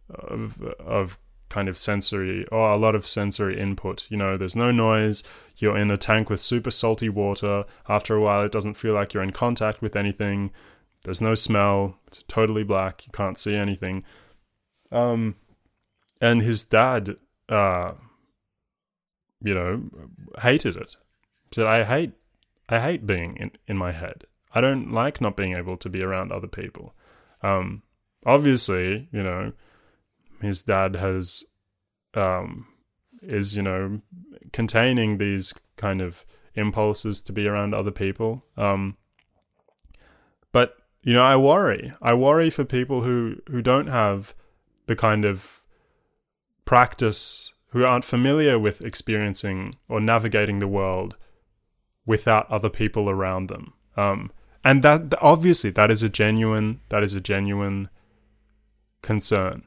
of 0.09 0.62
of 0.78 1.18
kind 1.48 1.68
of 1.68 1.76
sensory 1.76 2.46
or 2.46 2.70
a 2.70 2.76
lot 2.76 2.94
of 2.94 3.07
sensory 3.07 3.59
input. 3.59 4.07
You 4.11 4.16
know, 4.16 4.37
there's 4.37 4.54
no 4.54 4.70
noise. 4.70 5.24
You're 5.57 5.76
in 5.76 5.90
a 5.90 5.96
tank 5.96 6.30
with 6.30 6.40
super 6.40 6.70
salty 6.70 7.09
water. 7.09 7.64
After 7.88 8.14
a 8.14 8.20
while, 8.22 8.44
it 8.44 8.52
doesn't 8.52 8.74
feel 8.74 8.94
like 8.94 9.12
you're 9.12 9.24
in 9.24 9.33
contact 9.33 9.83
with 9.83 9.96
anything. 9.96 10.52
There's 11.02 11.20
no 11.20 11.35
smell. 11.35 11.98
It's 12.07 12.22
totally 12.28 12.62
black. 12.62 13.04
You 13.07 13.12
can't 13.12 13.37
see 13.37 13.57
anything. 13.57 14.04
Um, 14.92 15.35
and 16.20 16.42
his 16.42 16.62
dad, 16.62 17.16
uh, 17.48 17.94
you 19.42 19.52
know, 19.52 19.83
hated 20.42 20.76
it. 20.76 20.96
Said, 21.52 21.66
"I 21.66 21.83
hate, 21.83 22.12
I 22.68 22.78
hate 22.78 23.04
being 23.04 23.37
in, 23.37 23.50
in 23.66 23.76
my 23.76 23.90
head. 23.90 24.26
I 24.55 24.61
don't 24.61 24.93
like 24.93 25.21
not 25.21 25.37
being 25.37 25.55
able 25.55 25.77
to 25.79 25.88
be 25.88 26.03
around 26.03 26.33
other 26.33 26.47
people." 26.47 26.95
Um, 27.43 27.83
obviously, 28.25 29.09
you 29.12 29.23
know, 29.23 29.53
his 30.40 30.62
dad 30.62 30.97
has, 30.97 31.45
um, 32.14 32.67
is 33.23 33.57
you 33.57 33.62
know 33.62 34.01
containing 34.53 35.19
these 35.19 35.55
kind 35.77 36.01
of 36.01 36.25
impulses 36.55 37.21
to 37.23 37.33
be 37.33 37.47
around 37.47 37.75
other 37.75 37.90
people. 37.90 38.45
Um, 38.57 38.97
but 40.53 40.77
you 41.03 41.12
know, 41.12 41.23
I 41.23 41.37
worry. 41.37 41.93
I 42.01 42.14
worry 42.14 42.51
for 42.51 42.64
people 42.64 43.03
who 43.03 43.37
who 43.49 43.61
don't 43.61 43.88
have 43.88 44.35
the 44.87 44.97
kind 44.97 45.25
of 45.25 45.61
practice, 46.64 47.55
who 47.71 47.85
aren't 47.85 48.05
familiar 48.05 48.59
with 48.59 48.81
experiencing 48.81 49.75
or 49.88 50.01
navigating 50.01 50.59
the 50.59 50.69
world 50.69 51.17
without 52.07 52.51
other 52.51 52.71
people 52.71 53.11
around 53.11 53.49
them. 53.49 53.73
Um, 53.97 54.31
and 54.64 54.83
that 54.83 55.14
obviously 55.20 55.70
that 55.70 55.90
is 55.90 56.03
a 56.03 56.09
genuine 56.09 56.81
that 56.88 57.03
is 57.03 57.14
a 57.14 57.20
genuine 57.20 57.88
concern. 59.03 59.64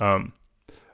Um, 0.00 0.32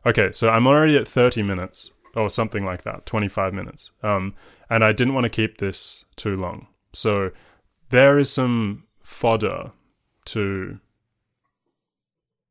okay, 0.05 0.33
so 0.33 0.51
I'm 0.51 0.67
already 0.67 0.97
at 0.97 1.09
30 1.09 1.43
minutes 1.43 1.93
or 2.14 2.31
something 2.31 2.64
like 2.64 2.83
that, 2.83 3.07
25 3.07 3.55
minutes. 3.55 3.90
Um, 4.03 4.35
and 4.71 4.85
I 4.85 4.93
didn't 4.93 5.14
want 5.14 5.25
to 5.25 5.31
keep 5.31 5.59
this 5.59 6.05
too 6.17 6.37
long. 6.37 6.69
So 6.93 7.31
there 7.90 8.19
is 8.19 8.31
some 8.31 8.85
fodder 9.03 9.73
to 10.27 10.81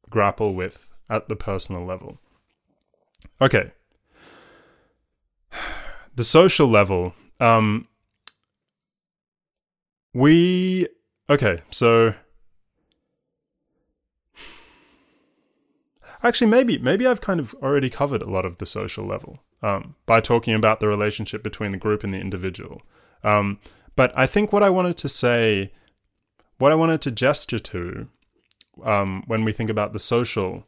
grapple 0.10 0.54
with 0.54 0.94
at 1.10 1.28
the 1.28 1.36
personal 1.36 1.86
level. 1.86 2.20
Okay. 3.42 3.72
The 6.16 6.24
social 6.24 6.68
level. 6.68 7.16
Um, 7.39 7.88
we. 10.13 10.88
Okay, 11.30 11.60
so. 11.71 12.15
Actually, 16.21 16.47
maybe 16.47 16.78
maybe 16.78 17.06
I've 17.06 17.21
kind 17.21 17.39
of 17.39 17.54
already 17.56 17.89
covered 17.89 18.21
a 18.21 18.30
lot 18.30 18.45
of 18.45 18.58
the 18.58 18.65
social 18.65 19.06
level 19.06 19.39
um, 19.62 19.95
by 20.06 20.21
talking 20.21 20.54
about 20.54 20.80
the 20.80 20.88
relationship 20.88 21.43
between 21.43 21.73
the 21.73 21.78
group 21.78 22.04
and 22.04 22.13
the 22.13 22.19
individual. 22.19 22.82
Um, 23.26 23.60
but 23.95 24.17
I 24.17 24.26
think 24.26 24.54
what 24.54 24.63
I 24.63 24.69
wanted 24.69 24.95
to 24.97 25.10
say 25.10 25.71
what 26.58 26.71
I 26.71 26.76
wanted 26.76 27.02
to 27.02 27.12
gesture 27.12 27.60
to 27.60 28.08
um, 28.84 29.23
when 29.28 29.43
we 29.43 29.52
think 29.52 29.69
about 29.69 29.93
the 29.93 29.99
social, 29.99 30.65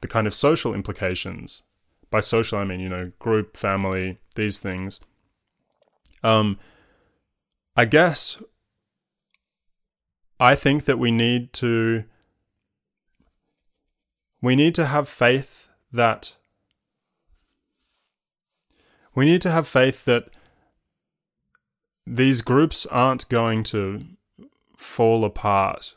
the 0.00 0.08
kind 0.08 0.26
of 0.26 0.34
social 0.34 0.74
implications, 0.74 1.62
by 2.10 2.20
social 2.20 2.58
I 2.58 2.64
mean, 2.64 2.80
you 2.80 2.88
know, 2.88 3.12
group, 3.18 3.56
family, 3.56 4.18
these 4.34 4.58
things. 4.58 5.00
Um, 6.22 6.58
I 7.76 7.84
guess 7.84 8.42
I 10.38 10.54
think 10.54 10.84
that 10.84 10.98
we 10.98 11.10
need 11.10 11.52
to 11.54 12.04
we 14.42 14.54
need 14.54 14.74
to 14.74 14.86
have 14.86 15.08
faith 15.08 15.68
that 15.92 16.36
we 19.14 19.24
need 19.24 19.40
to 19.42 19.50
have 19.50 19.66
faith 19.66 20.04
that 20.04 20.36
these 22.06 22.42
groups 22.42 22.86
aren't 22.86 23.28
going 23.28 23.64
to 23.64 24.04
fall 24.76 25.24
apart 25.24 25.94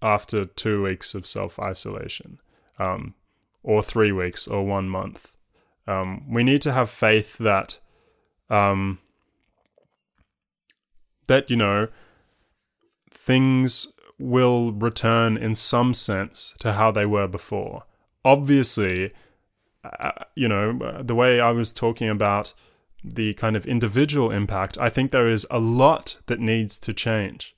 after 0.00 0.46
two 0.46 0.82
weeks 0.82 1.14
of 1.14 1.26
self 1.26 1.58
isolation, 1.58 2.40
um, 2.78 3.14
or 3.62 3.82
three 3.82 4.12
weeks, 4.12 4.48
or 4.48 4.64
one 4.64 4.88
month. 4.88 5.32
Um, 5.86 6.32
we 6.32 6.44
need 6.44 6.62
to 6.62 6.72
have 6.72 6.88
faith 6.88 7.36
that, 7.38 7.80
um, 8.48 9.00
that 11.26 11.50
you 11.50 11.56
know, 11.56 11.88
things 13.22 13.92
will 14.18 14.72
return 14.72 15.36
in 15.36 15.54
some 15.54 15.92
sense 15.92 16.54
to 16.58 16.72
how 16.72 16.90
they 16.90 17.04
were 17.04 17.26
before. 17.26 17.84
Obviously, 18.24 19.12
uh, 19.84 20.12
you 20.34 20.48
know, 20.48 21.02
the 21.02 21.14
way 21.14 21.40
I 21.40 21.50
was 21.52 21.70
talking 21.70 22.08
about 22.08 22.54
the 23.04 23.34
kind 23.34 23.56
of 23.56 23.66
individual 23.66 24.30
impact, 24.30 24.78
I 24.78 24.88
think 24.88 25.10
there 25.10 25.28
is 25.28 25.46
a 25.50 25.58
lot 25.58 26.18
that 26.26 26.40
needs 26.40 26.78
to 26.80 26.92
change. 26.92 27.54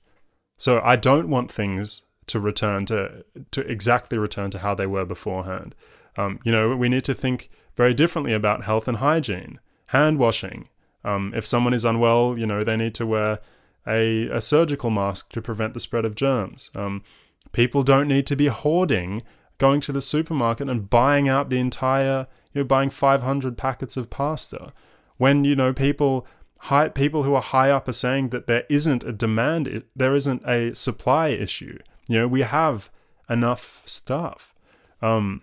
So 0.57 0.81
I 0.83 0.95
don't 0.95 1.29
want 1.29 1.51
things 1.51 2.03
to 2.27 2.39
return 2.39 2.85
to 2.85 3.25
to 3.51 3.61
exactly 3.61 4.17
return 4.17 4.49
to 4.51 4.59
how 4.59 4.75
they 4.75 4.87
were 4.87 5.05
beforehand. 5.05 5.75
Um, 6.17 6.39
you 6.43 6.51
know, 6.51 6.75
we 6.75 6.89
need 6.89 7.03
to 7.05 7.13
think 7.13 7.49
very 7.75 7.93
differently 7.93 8.33
about 8.33 8.63
health 8.63 8.87
and 8.87 8.97
hygiene, 8.97 9.59
hand 9.87 10.19
washing. 10.19 10.69
Um, 11.03 11.33
if 11.35 11.45
someone 11.45 11.73
is 11.73 11.85
unwell, 11.85 12.37
you 12.37 12.45
know, 12.45 12.63
they 12.63 12.77
need 12.77 12.95
to 12.95 13.05
wear 13.05 13.39
a, 13.87 14.27
a 14.29 14.41
surgical 14.41 14.89
mask 14.89 15.31
to 15.33 15.41
prevent 15.41 15.73
the 15.73 15.79
spread 15.79 16.05
of 16.05 16.15
germs. 16.15 16.69
Um, 16.75 17.03
people 17.51 17.83
don't 17.83 18.07
need 18.07 18.25
to 18.27 18.35
be 18.35 18.47
hoarding, 18.47 19.23
going 19.57 19.81
to 19.81 19.91
the 19.91 20.01
supermarket 20.01 20.69
and 20.69 20.89
buying 20.89 21.27
out 21.27 21.49
the 21.49 21.59
entire, 21.59 22.27
you 22.53 22.61
know, 22.61 22.65
buying 22.65 22.89
500 22.89 23.57
packets 23.57 23.97
of 23.97 24.09
pasta. 24.09 24.73
When, 25.17 25.43
you 25.43 25.55
know, 25.55 25.73
people 25.73 26.25
high 26.63 26.87
people 26.87 27.23
who 27.23 27.35
are 27.35 27.41
high 27.41 27.69
up 27.69 27.89
are 27.89 27.93
saying 27.93 28.29
that 28.29 28.47
there 28.47 28.63
isn't 28.69 29.03
a 29.03 29.11
demand, 29.11 29.83
there 29.95 30.15
isn't 30.15 30.41
a 30.47 30.73
supply 30.73 31.27
issue. 31.27 31.77
You 32.07 32.19
know, 32.19 32.27
we 32.27 32.41
have 32.41 32.89
enough 33.29 33.81
stuff. 33.85 34.53
Um, 35.01 35.41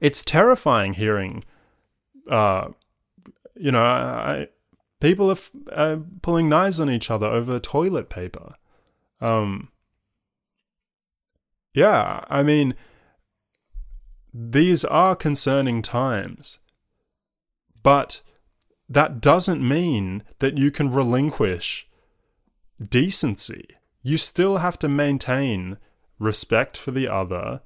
it's 0.00 0.22
terrifying 0.22 0.94
hearing, 0.94 1.44
uh, 2.30 2.68
you 3.56 3.72
know, 3.72 3.82
I, 3.82 4.48
people 5.00 5.30
are 5.30 5.36
uh, 5.72 5.96
pulling 6.22 6.48
knives 6.48 6.80
on 6.80 6.90
each 6.90 7.10
other 7.10 7.26
over 7.26 7.58
toilet 7.58 8.08
paper. 8.08 8.54
Um, 9.20 9.70
yeah, 11.74 12.24
I 12.28 12.42
mean, 12.42 12.74
these 14.32 14.84
are 14.84 15.14
concerning 15.14 15.82
times, 15.82 16.58
but 17.82 18.22
that 18.88 19.20
doesn't 19.20 19.66
mean 19.66 20.22
that 20.38 20.56
you 20.56 20.70
can 20.70 20.90
relinquish 20.90 21.86
decency. 22.86 23.68
You 24.02 24.16
still 24.16 24.58
have 24.58 24.78
to 24.80 24.88
maintain 24.88 25.78
respect 26.18 26.76
for 26.76 26.90
the 26.90 27.08
other, 27.08 27.60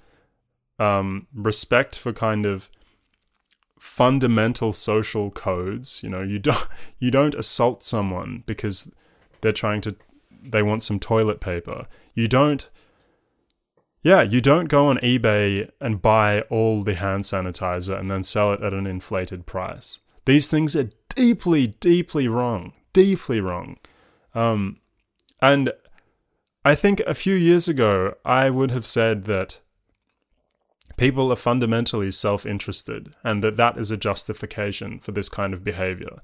um, 0.79 1.27
respect 1.33 1.97
for 1.97 2.13
kind 2.13 2.45
of 2.45 2.69
fundamental 3.83 4.73
social 4.73 5.29
codes. 5.33 6.05
You 6.05 6.09
know, 6.09 6.23
you 6.23 6.39
don't 6.39 6.69
you 7.01 7.11
don't 7.11 7.35
assault 7.35 7.83
someone 7.83 8.45
because 8.47 8.93
they're 9.41 9.53
trying 9.53 9.81
to 9.81 9.97
they 10.41 10.63
want 10.63 10.85
some 10.85 11.01
toilet 11.01 11.41
paper. 11.41 11.87
You 12.15 12.29
don't 12.29 12.69
yeah, 14.05 14.23
you 14.23 14.41
don't 14.41 14.69
go 14.69 14.87
on 14.87 14.99
eBay 14.99 15.69
and 15.81 16.01
buy 16.01 16.43
all 16.43 16.85
the 16.85 16.95
hand 16.95 17.25
sanitizer 17.25 17.99
and 17.99 18.11
then 18.11 18.23
sell 18.23 18.53
it 18.53 18.63
at 18.63 18.73
an 18.73 18.87
inflated 18.87 19.47
price. 19.47 19.99
These 20.27 20.49
things 20.49 20.75
are 20.77 20.91
deeply, 21.15 21.69
deeply 21.69 22.29
wrong. 22.29 22.73
Deeply 22.93 23.41
wrong. 23.41 23.79
Um, 24.35 24.79
and 25.41 25.73
I 26.65 26.75
think 26.75 27.01
a 27.01 27.15
few 27.15 27.35
years 27.35 27.69
ago, 27.69 28.15
I 28.25 28.51
would 28.51 28.71
have 28.73 28.87
said 28.87 29.25
that 29.25 29.61
people 30.97 31.33
are 31.33 31.37
fundamentally 31.37 32.11
self 32.11 32.45
interested 32.47 33.15
and 33.25 33.43
that 33.43 33.57
that 33.57 33.79
is 33.79 33.91
a 33.91 33.97
justification 33.97 34.99
for 34.99 35.13
this 35.13 35.29
kind 35.29 35.55
of 35.55 35.65
behavior. 35.65 36.21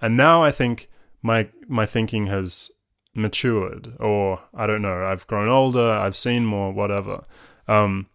And 0.00 0.16
now 0.16 0.42
I 0.42 0.50
think 0.50 0.88
my, 1.22 1.48
my 1.68 1.86
thinking 1.86 2.26
has 2.26 2.70
matured, 3.14 3.94
or 4.00 4.40
I 4.54 4.66
don't 4.66 4.82
know, 4.82 5.04
I've 5.04 5.26
grown 5.26 5.48
older, 5.48 5.92
I've 5.92 6.16
seen 6.16 6.44
more, 6.44 6.72
whatever. 6.72 7.24
Um, 7.68 8.08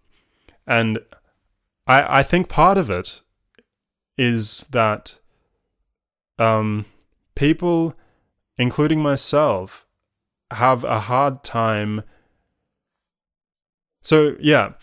and 0.66 1.00
I, 1.86 2.20
I 2.20 2.24
think 2.24 2.50
part 2.50 2.78
of 2.78 2.90
it 2.90 3.22
is 4.18 4.68
that 4.72 5.20
um, 6.40 6.86
people, 7.36 7.96
including 8.58 9.02
myself, 9.02 9.86
have 10.52 10.84
a 10.84 11.02
hard 11.02 11.44
time. 11.44 12.04
So, 14.02 14.36
yeah, 14.40 14.74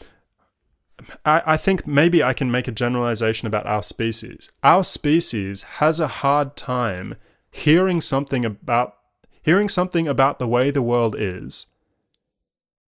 I, 1.25 1.43
I 1.47 1.57
think 1.57 1.87
maybe 1.87 2.23
I 2.23 2.33
can 2.33 2.51
make 2.51 2.69
a 2.69 2.73
generalization 2.73 3.47
about 3.47 3.67
our 3.67 3.83
species. 3.83 4.51
Our 4.63 4.85
species 4.85 5.63
has 5.79 6.01
a 6.01 6.09
hard 6.09 6.57
time 6.57 7.17
hearing 7.51 8.01
something 8.01 8.45
about 8.45 8.97
hearing 9.43 9.69
something 9.69 10.09
about 10.09 10.39
the 10.39 10.49
way 10.49 10.71
the 10.71 10.83
world 10.83 11.15
is 11.19 11.67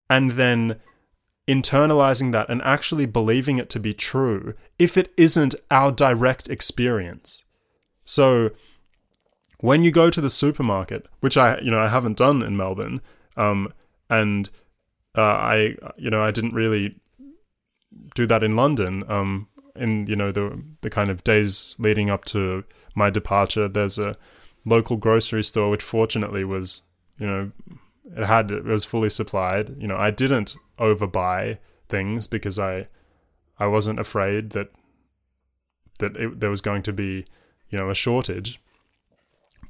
and 0.09 0.31
then 0.31 0.79
internalizing 1.47 2.31
that 2.31 2.49
and 2.49 2.61
actually 2.63 3.05
believing 3.05 3.57
it 3.57 3.69
to 3.69 3.79
be 3.79 3.93
true 3.93 4.53
if 4.77 4.97
it 4.97 5.13
isn't 5.15 5.55
our 5.71 5.91
direct 5.91 6.49
experience. 6.49 7.43
So 8.03 8.51
when 9.59 9.83
you 9.83 9.91
go 9.91 10.09
to 10.09 10.21
the 10.21 10.29
supermarket, 10.29 11.07
which 11.19 11.37
I 11.37 11.59
you 11.59 11.71
know 11.71 11.79
I 11.79 11.87
haven't 11.87 12.17
done 12.17 12.41
in 12.41 12.57
Melbourne, 12.57 13.01
um, 13.35 13.73
and 14.09 14.49
uh, 15.15 15.21
I 15.21 15.75
you 15.97 16.09
know 16.09 16.21
I 16.21 16.31
didn't 16.31 16.53
really 16.53 16.99
do 18.15 18.25
that 18.27 18.43
in 18.43 18.55
London. 18.55 19.03
Um, 19.09 19.47
in 19.75 20.07
you 20.07 20.15
know 20.15 20.31
the 20.31 20.61
the 20.81 20.89
kind 20.89 21.09
of 21.09 21.23
days 21.23 21.75
leading 21.79 22.09
up 22.09 22.25
to 22.25 22.63
my 22.95 23.09
departure, 23.09 23.67
there's 23.67 23.99
a 23.99 24.15
local 24.65 24.97
grocery 24.97 25.43
store 25.43 25.69
which 25.69 25.83
fortunately 25.83 26.43
was 26.43 26.83
you 27.17 27.27
know 27.27 27.51
it 28.15 28.25
had 28.25 28.51
it 28.51 28.63
was 28.63 28.85
fully 28.85 29.09
supplied. 29.09 29.75
You 29.79 29.87
know 29.87 29.97
I 29.97 30.11
didn't 30.11 30.55
overbuy 30.79 31.57
things 31.89 32.27
because 32.27 32.57
I 32.57 32.87
I 33.59 33.67
wasn't 33.67 33.99
afraid 33.99 34.51
that 34.51 34.71
that 35.99 36.15
it, 36.17 36.39
there 36.39 36.49
was 36.49 36.61
going 36.61 36.83
to 36.83 36.93
be 36.93 37.25
you 37.69 37.77
know, 37.77 37.89
a 37.89 37.95
shortage. 37.95 38.59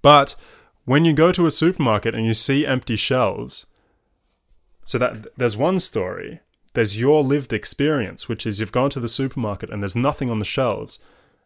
But 0.01 0.35
when 0.85 1.05
you 1.05 1.13
go 1.13 1.31
to 1.31 1.45
a 1.45 1.51
supermarket 1.51 2.15
and 2.15 2.25
you 2.25 2.33
see 2.33 2.65
empty 2.65 2.95
shelves, 2.95 3.65
so 4.83 4.97
that 4.97 5.27
there's 5.37 5.57
one 5.57 5.79
story, 5.79 6.39
there's 6.77 7.01
your 7.01 7.23
lived 7.23 7.53
experience, 7.53 8.29
which 8.29 8.45
is 8.45 8.59
you've 8.59 8.71
gone 8.71 8.91
to 8.91 8.99
the 8.99 9.07
supermarket 9.07 9.71
and 9.71 9.81
there's 9.81 9.95
nothing 9.95 10.29
on 10.29 10.37
the 10.37 10.45
shelves. 10.45 10.99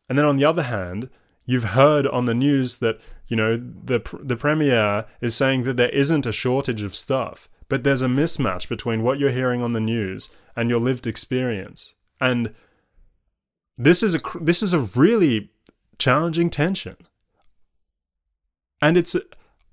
And 0.10 0.17
then 0.17 0.26
on 0.26 0.36
the 0.36 0.44
other 0.44 0.63
hand, 0.63 1.10
you've 1.46 1.63
heard 1.80 2.06
on 2.06 2.26
the 2.26 2.34
news 2.34 2.80
that, 2.80 3.00
you 3.30 3.38
know, 3.38 3.56
the 3.56 4.02
the 4.22 4.36
premier 4.36 5.06
is 5.22 5.34
saying 5.34 5.63
that 5.63 5.78
there 5.78 5.88
isn't 5.88 6.26
a 6.26 6.34
shortage 6.34 6.82
of 6.82 6.98
stuff, 6.98 7.48
but 7.70 7.86
there's 7.86 8.02
a 8.02 8.10
mismatch 8.10 8.67
between 8.67 9.04
what 9.04 9.20
you're 9.20 9.32
hearing 9.32 9.62
on 9.62 9.72
the 9.72 9.80
news 9.80 10.28
and 10.54 10.70
your 10.70 10.82
lived 10.82 11.08
experience. 11.08 11.96
And 12.20 12.52
this 13.78 14.04
is 14.04 14.13
a 14.15 14.20
this 14.41 14.62
is 14.62 14.74
a 14.74 14.80
really 14.80 15.52
challenging 15.98 16.50
tension. 16.50 16.98
And 18.82 18.98
it's 18.98 19.15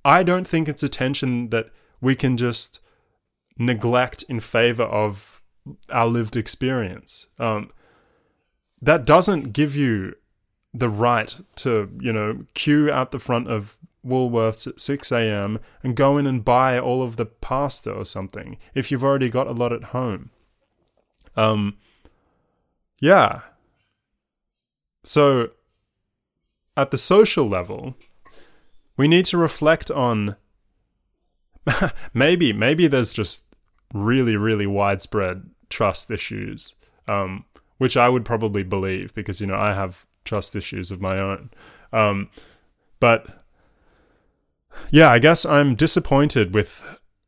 I 0.04 0.22
don't 0.22 0.46
think 0.46 0.68
it's 0.68 0.84
a 0.84 0.88
tension 0.88 1.48
that 1.48 1.70
we 2.00 2.14
can 2.14 2.36
just 2.36 2.78
neglect 3.58 4.22
in 4.28 4.38
favor 4.38 4.84
of 4.84 5.37
our 5.90 6.06
lived 6.06 6.36
experience. 6.36 7.26
Um, 7.38 7.70
that 8.80 9.04
doesn't 9.04 9.52
give 9.52 9.74
you 9.74 10.14
the 10.72 10.88
right 10.88 11.40
to, 11.56 11.90
you 12.00 12.12
know, 12.12 12.44
queue 12.54 12.90
out 12.90 13.10
the 13.10 13.18
front 13.18 13.48
of 13.48 13.78
Woolworths 14.06 14.66
at 14.66 14.80
6 14.80 15.12
a.m. 15.12 15.58
and 15.82 15.96
go 15.96 16.16
in 16.16 16.26
and 16.26 16.44
buy 16.44 16.78
all 16.78 17.02
of 17.02 17.16
the 17.16 17.26
pasta 17.26 17.92
or 17.92 18.04
something 18.04 18.58
if 18.74 18.90
you've 18.90 19.04
already 19.04 19.28
got 19.28 19.46
a 19.46 19.52
lot 19.52 19.72
at 19.72 19.84
home. 19.84 20.30
Um, 21.36 21.76
yeah. 23.00 23.40
So, 25.04 25.50
at 26.76 26.90
the 26.90 26.98
social 26.98 27.48
level, 27.48 27.94
we 28.96 29.08
need 29.08 29.24
to 29.26 29.38
reflect 29.38 29.90
on 29.90 30.36
maybe 32.14 32.52
maybe 32.52 32.86
there's 32.86 33.12
just 33.12 33.46
really 33.92 34.36
really 34.36 34.66
widespread 34.66 35.50
trust 35.70 36.10
issues 36.10 36.74
um, 37.06 37.44
which 37.78 37.96
i 37.96 38.08
would 38.08 38.24
probably 38.24 38.62
believe 38.62 39.14
because 39.14 39.40
you 39.40 39.46
know 39.46 39.56
i 39.56 39.72
have 39.72 40.06
trust 40.24 40.54
issues 40.54 40.90
of 40.90 41.00
my 41.00 41.18
own. 41.18 41.50
Um, 41.92 42.28
but 43.00 43.44
yeah 44.90 45.10
i 45.10 45.18
guess 45.18 45.46
i'm 45.46 45.74
disappointed 45.74 46.54
with 46.54 46.84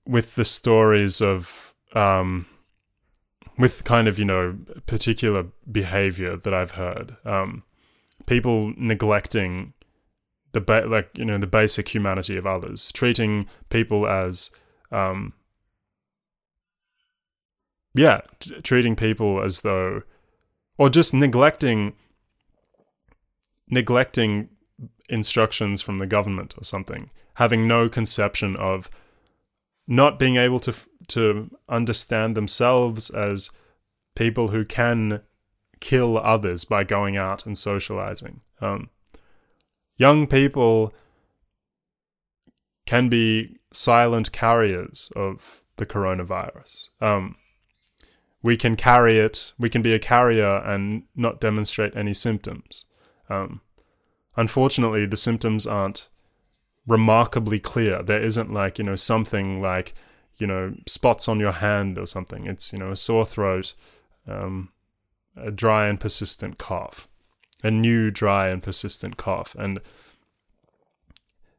with 0.06 0.34
the 0.34 0.44
stories 0.44 1.20
of 1.22 1.74
um, 1.94 2.46
with 3.58 3.84
kind 3.84 4.08
of 4.08 4.18
you 4.18 4.24
know 4.24 4.56
particular 4.86 5.46
behavior 5.70 6.36
that 6.36 6.54
i've 6.54 6.72
heard. 6.72 7.16
Um, 7.24 7.62
people 8.26 8.72
neglecting 8.76 9.72
the 10.52 10.60
ba- 10.60 10.86
like 10.86 11.10
you 11.16 11.24
know 11.24 11.38
the 11.38 11.46
basic 11.46 11.94
humanity 11.94 12.36
of 12.36 12.46
others, 12.46 12.90
treating 12.92 13.46
people 13.68 14.06
as 14.06 14.50
um, 14.90 15.32
yeah, 17.94 18.20
t- 18.38 18.60
treating 18.62 18.96
people 18.96 19.42
as 19.42 19.60
though, 19.60 20.02
or 20.78 20.88
just 20.90 21.12
neglecting 21.14 21.94
neglecting 23.68 24.48
instructions 25.08 25.80
from 25.82 25.98
the 25.98 26.06
government 26.06 26.54
or 26.58 26.64
something, 26.64 27.10
having 27.34 27.68
no 27.68 27.88
conception 27.88 28.56
of 28.56 28.90
not 29.86 30.18
being 30.18 30.36
able 30.36 30.60
to 30.60 30.70
f- 30.70 30.88
to 31.08 31.50
understand 31.68 32.36
themselves 32.36 33.10
as 33.10 33.50
people 34.14 34.48
who 34.48 34.64
can 34.64 35.20
kill 35.80 36.18
others 36.18 36.64
by 36.64 36.84
going 36.84 37.16
out 37.16 37.46
and 37.46 37.56
socializing. 37.56 38.40
Um, 38.60 38.90
young 39.96 40.26
people 40.26 40.92
can 42.86 43.08
be 43.08 43.56
silent 43.72 44.32
carriers 44.32 45.12
of 45.16 45.62
the 45.76 45.86
coronavirus. 45.86 46.88
Um, 47.00 47.36
we 48.42 48.56
can 48.56 48.76
carry 48.76 49.18
it, 49.18 49.52
we 49.58 49.68
can 49.68 49.82
be 49.82 49.92
a 49.92 49.98
carrier 49.98 50.58
and 50.58 51.04
not 51.14 51.40
demonstrate 51.40 51.94
any 51.94 52.14
symptoms. 52.14 52.84
Um, 53.28 53.60
unfortunately, 54.36 55.06
the 55.06 55.16
symptoms 55.16 55.66
aren't 55.66 56.08
remarkably 56.86 57.60
clear. 57.60 58.02
There 58.02 58.22
isn't 58.22 58.52
like, 58.52 58.78
you 58.78 58.84
know, 58.84 58.96
something 58.96 59.60
like, 59.60 59.94
you 60.38 60.46
know, 60.46 60.74
spots 60.86 61.28
on 61.28 61.38
your 61.38 61.52
hand 61.52 61.98
or 61.98 62.06
something. 62.06 62.46
It's, 62.46 62.72
you 62.72 62.78
know, 62.78 62.90
a 62.90 62.96
sore 62.96 63.26
throat, 63.26 63.74
um, 64.26 64.70
a 65.36 65.50
dry 65.50 65.86
and 65.86 66.00
persistent 66.00 66.56
cough 66.58 67.06
a 67.62 67.70
new 67.70 68.10
dry 68.10 68.48
and 68.48 68.62
persistent 68.62 69.16
cough. 69.16 69.54
And 69.58 69.80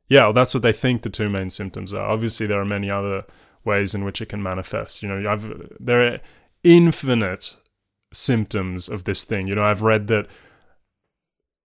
yeah, 0.07 0.23
well, 0.23 0.33
that's 0.33 0.53
what 0.53 0.63
they 0.63 0.73
think 0.73 1.01
the 1.01 1.09
two 1.09 1.29
main 1.29 1.49
symptoms 1.49 1.93
are. 1.93 2.07
Obviously, 2.07 2.47
there 2.47 2.59
are 2.59 2.65
many 2.65 2.89
other 2.89 3.25
ways 3.63 3.93
in 3.93 4.03
which 4.03 4.21
it 4.21 4.29
can 4.29 4.43
manifest. 4.43 5.03
You 5.03 5.09
know, 5.09 5.29
I've 5.29 5.75
there 5.79 6.21
infinite 6.63 7.55
symptoms 8.13 8.89
of 8.89 9.03
this 9.03 9.23
thing. 9.23 9.47
You 9.47 9.55
know, 9.55 9.63
I've 9.63 9.81
read 9.81 10.07
that 10.07 10.27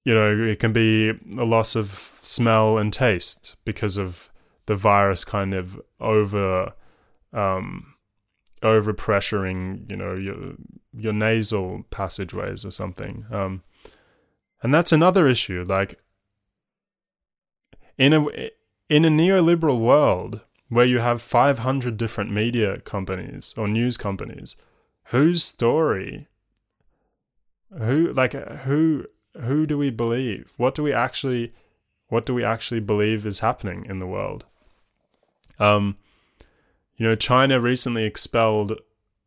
you 0.04 0.14
know 0.14 0.44
it 0.44 0.60
can 0.60 0.72
be 0.72 1.10
a 1.36 1.44
loss 1.44 1.74
of 1.74 2.18
smell 2.22 2.78
and 2.78 2.92
taste 2.92 3.56
because 3.64 3.96
of 3.96 4.30
the 4.66 4.76
virus 4.76 5.24
kind 5.24 5.54
of 5.54 5.80
over 6.00 6.72
um 7.32 7.94
over 8.62 8.94
pressuring 8.94 9.88
you 9.90 9.96
know 9.96 10.14
your 10.14 10.54
your 10.96 11.12
nasal 11.12 11.84
passageways 11.90 12.64
or 12.64 12.70
something 12.70 13.26
um 13.30 13.62
and 14.62 14.72
that's 14.72 14.92
another 14.92 15.28
issue. 15.28 15.64
Like 15.66 16.00
in 17.98 18.12
a 18.12 18.26
in 18.88 19.04
a 19.04 19.10
neoliberal 19.10 19.80
world 19.80 20.40
where 20.68 20.84
you 20.84 20.98
have 20.98 21.22
500 21.22 21.96
different 21.96 22.32
media 22.32 22.80
companies 22.80 23.54
or 23.56 23.68
news 23.68 23.96
companies, 23.96 24.56
whose 25.10 25.44
story 25.44 26.28
who 27.78 28.12
like 28.12 28.32
who 28.32 29.06
who 29.40 29.66
do 29.66 29.76
we 29.76 29.90
believe? 29.90 30.52
What 30.56 30.74
do 30.74 30.82
we 30.82 30.92
actually 30.92 31.52
what 32.08 32.24
do 32.24 32.34
we 32.34 32.44
actually 32.44 32.80
believe 32.80 33.26
is 33.26 33.40
happening 33.40 33.84
in 33.88 33.98
the 33.98 34.06
world? 34.06 34.44
Um 35.58 35.96
you 36.96 37.06
know, 37.06 37.14
China 37.14 37.60
recently 37.60 38.04
expelled 38.04 38.80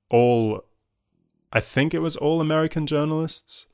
all 0.09 0.65
I 1.51 1.59
think 1.59 1.93
it 1.93 1.99
was 1.99 2.15
all 2.15 2.41
American 2.41 2.85
journalists, 2.85 3.65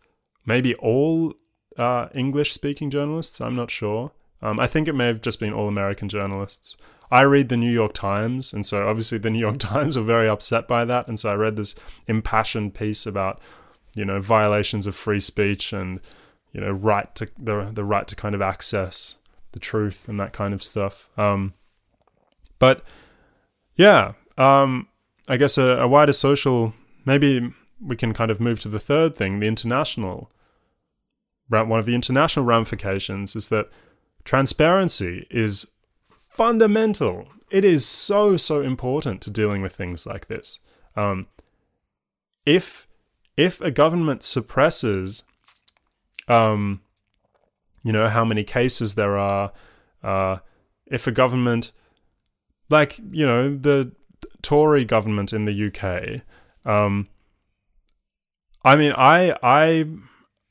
maybe 0.46 0.76
all 0.76 1.34
uh, 1.78 2.08
English 2.14 2.54
speaking 2.54 2.90
journalists. 2.90 3.42
I'm 3.42 3.56
not 3.56 3.70
sure. 3.70 4.12
Um, 4.42 4.60
I 4.60 4.68
think 4.68 4.88
it 4.88 4.94
may 4.94 5.08
have 5.08 5.22
just 5.22 5.40
been 5.40 5.54
all 5.54 5.68
American 5.68 6.08
journalists. 6.08 6.78
I 7.12 7.22
read 7.22 7.50
the 7.50 7.58
New 7.58 7.72
York 7.72 7.94
Times, 7.94 8.54
and 8.54 8.66
so 8.66 8.88
obviously 8.88 9.18
the 9.18 9.30
New 9.30 9.40
York 9.40 9.58
Times 9.60 9.98
were 9.98 10.04
very 10.04 10.28
upset 10.28 10.68
by 10.68 10.86
that. 10.86 11.08
And 11.08 11.20
so 11.20 11.32
I 11.32 11.36
read 11.36 11.56
this 11.56 11.76
impassioned 12.08 12.74
piece 12.74 13.06
about, 13.06 13.42
you 13.96 14.06
know, 14.06 14.20
violations 14.20 14.88
of 14.88 14.96
free 14.96 15.20
speech 15.20 15.74
and, 15.74 16.00
you 16.54 16.62
know, 16.62 16.72
right 16.72 17.14
to 17.16 17.30
the 17.38 17.72
the 17.74 17.84
right 17.84 18.08
to 18.08 18.16
kind 18.16 18.36
of 18.36 18.42
access 18.42 19.18
the 19.52 19.60
truth 19.60 20.08
and 20.08 20.20
that 20.20 20.34
kind 20.34 20.54
of 20.54 20.64
stuff. 20.64 21.10
Um, 21.18 21.54
but 22.60 22.84
yeah, 23.76 24.14
um, 24.38 24.88
I 25.28 25.38
guess 25.38 25.58
a, 25.58 25.80
a 25.80 25.88
wider 25.88 26.14
social. 26.14 26.74
Maybe 27.06 27.54
we 27.80 27.96
can 27.96 28.14
kind 28.14 28.32
of 28.32 28.40
move 28.40 28.60
to 28.62 28.70
the 28.70 28.80
third 28.80 29.16
thing, 29.16 29.40
the 29.40 29.48
international 29.48 30.32
one 31.48 31.80
of 31.80 31.86
the 31.86 31.96
international 31.96 32.46
ramifications 32.46 33.36
is 33.36 33.50
that 33.50 33.70
transparency 34.24 35.28
is 35.30 35.72
fundamental. 36.36 37.28
It 37.50 37.64
is 37.64 37.86
so 37.86 38.38
so 38.38 38.62
important 38.62 39.22
to 39.22 39.32
dealing 39.32 39.62
with 39.62 39.76
things 39.76 40.06
like 40.06 40.28
this. 40.28 40.60
Um, 40.96 41.28
if 42.46 42.88
if 43.38 43.62
a 43.62 43.72
government 43.72 44.24
suppresses, 44.24 45.24
um, 46.28 46.82
you 47.84 47.92
know 47.92 48.08
how 48.10 48.26
many 48.26 48.44
cases 48.44 48.96
there 48.96 49.18
are, 49.18 49.52
uh, 50.04 50.38
if 50.88 51.08
a 51.08 51.12
government, 51.12 51.72
like 52.70 53.00
you 53.12 53.26
know 53.26 53.56
the 53.56 53.92
Tory 54.42 54.86
government 54.86 55.34
in 55.34 55.46
the 55.46 55.68
UK, 55.68 56.22
um, 56.70 57.08
I 58.64 58.76
mean 58.76 58.94
I 58.98 59.38
I 59.42 59.86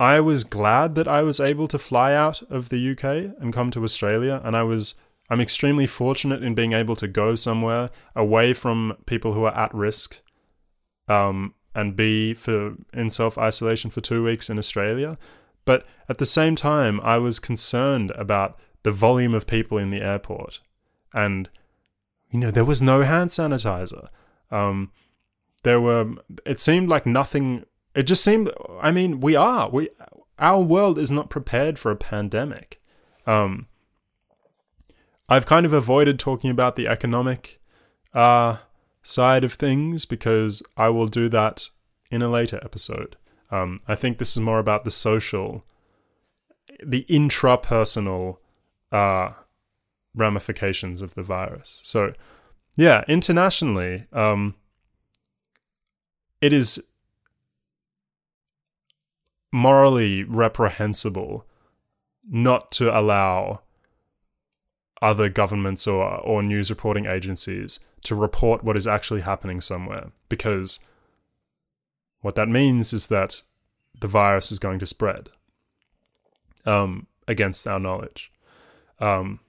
I 0.01 0.21
was 0.21 0.45
glad 0.45 0.95
that 0.95 1.09
I 1.09 1.23
was 1.23 1.41
able 1.41 1.69
to 1.69 1.79
fly 1.79 2.15
out 2.15 2.43
of 2.51 2.69
the 2.69 2.93
UK 2.93 3.35
and 3.41 3.53
come 3.53 3.71
to 3.73 3.85
Australia, 3.85 4.41
and 4.45 4.57
I 4.57 4.63
was 4.63 4.95
I'm 5.35 5.41
extremely 5.41 5.89
fortunate 5.89 6.45
in 6.45 6.55
being 6.55 6.75
able 6.75 6.95
to 6.95 7.09
go 7.09 7.35
somewhere 7.35 7.91
away 8.15 8.53
from 8.53 8.97
people 9.05 9.33
who 9.33 9.43
are 9.43 9.57
at 9.57 9.75
risk, 9.75 10.21
um, 11.09 11.55
and 11.75 11.97
be 11.97 12.35
for 12.35 12.77
in 12.93 13.11
self 13.11 13.37
isolation 13.37 13.91
for 13.91 14.01
two 14.01 14.23
weeks 14.23 14.49
in 14.49 14.59
Australia. 14.59 15.19
But 15.65 15.89
at 16.09 16.19
the 16.19 16.25
same 16.25 16.55
time, 16.55 17.01
I 17.01 17.19
was 17.19 17.41
concerned 17.41 18.13
about 18.13 18.57
the 18.85 18.93
volume 18.93 19.35
of 19.35 19.49
people 19.49 19.77
in 19.77 19.91
the 19.91 20.03
airport, 20.03 20.61
and 21.13 21.51
you 22.31 22.39
know 22.39 22.53
there 22.53 22.65
was 22.65 22.81
no 22.81 23.03
hand 23.03 23.31
sanitizer. 23.31 24.11
Um, 24.53 24.93
there 25.65 25.81
were. 25.81 26.13
It 26.47 26.61
seemed 26.61 26.89
like 26.89 27.07
nothing 27.07 27.65
it 27.97 28.05
just 28.05 28.23
seemed. 28.23 28.53
I 28.81 28.93
mean, 28.93 29.19
we 29.19 29.35
are 29.35 29.69
we 29.69 29.89
our 30.39 30.63
world 30.63 30.97
is 30.97 31.11
not 31.11 31.29
prepared 31.29 31.77
for 31.77 31.91
a 31.91 31.97
pandemic. 31.97 32.81
Um, 33.27 33.67
I've 35.29 35.47
kind 35.47 35.65
of 35.65 35.73
avoided 35.73 36.19
talking 36.19 36.51
about 36.51 36.77
the 36.77 36.87
economic 36.87 37.61
uh, 38.13 38.59
side 39.03 39.45
of 39.45 39.55
things 39.55 40.05
because 40.05 40.63
I 40.77 40.89
will 40.89 41.09
do 41.09 41.29
that 41.31 41.71
in 42.11 42.23
a 42.23 42.29
later 42.29 42.61
episode. 42.63 43.17
Um, 43.51 43.81
I 43.89 43.95
think 43.95 44.19
this 44.19 44.37
is 44.37 44.43
more 44.43 44.59
about 44.59 44.85
the 44.85 44.91
social, 44.91 45.65
the 46.85 47.05
intrapersonal 47.09 48.39
uh, 48.93 49.31
ramifications 50.15 51.03
of 51.03 51.15
the 51.15 51.23
virus. 51.23 51.81
So, 51.85 52.13
yeah, 52.77 53.05
internationally, 53.09 54.07
um, 54.13 54.55
it 56.41 56.53
is 56.53 56.83
morally 59.53 60.25
reprehensible 60.25 61.47
not 62.29 62.73
to 62.73 62.97
allow 62.97 63.61
other 65.05 65.29
governments 65.29 65.87
or, 65.87 66.03
or 66.03 66.43
news 66.43 66.71
reporting 66.71 67.05
agencies 67.05 67.79
to 68.03 68.15
report 68.15 68.65
what 68.65 68.77
is 68.77 68.87
actually 68.87 69.21
happening 69.21 69.61
somewhere 69.61 70.11
because 70.31 70.79
what 72.23 72.37
that 72.37 72.49
means 72.49 72.95
is 72.95 73.09
that 73.09 73.43
the 74.01 74.09
virus 74.09 74.51
is 74.51 74.59
going 74.59 74.79
to 74.79 74.87
spread 74.87 75.29
um, 76.65 77.07
against 77.29 77.69
our 77.69 77.79
knowledge. 77.79 78.33
Um, 78.99 79.41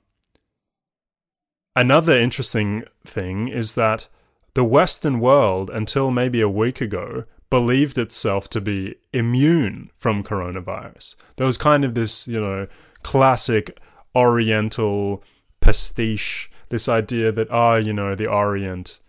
another 1.74 2.20
interesting 2.20 2.84
thing 3.06 3.48
is 3.48 3.76
that 3.76 4.10
the 4.56 4.66
Western 4.66 5.22
world, 5.22 5.70
until 5.70 6.12
maybe 6.12 6.42
a 6.42 6.50
week 6.50 6.82
ago, 6.82 7.24
believed 7.50 7.98
itself 7.98 8.50
to 8.50 8.60
be 8.60 8.96
immune 9.14 9.90
from 9.98 10.22
coronavirus. 10.22 11.16
There 11.38 11.48
was 11.48 11.58
kind 11.58 11.86
of 11.86 11.96
this, 11.96 12.28
you 12.28 12.42
know, 12.42 12.68
classic 13.04 13.80
Oriental 14.14 15.24
pastiche, 15.66 16.50
this 16.70 16.88
idea 16.88 17.32
that, 17.32 17.48
oh, 17.50 17.76
you 17.76 17.92
know, 17.92 18.16
the 18.16 18.28
Orient, 18.28 19.00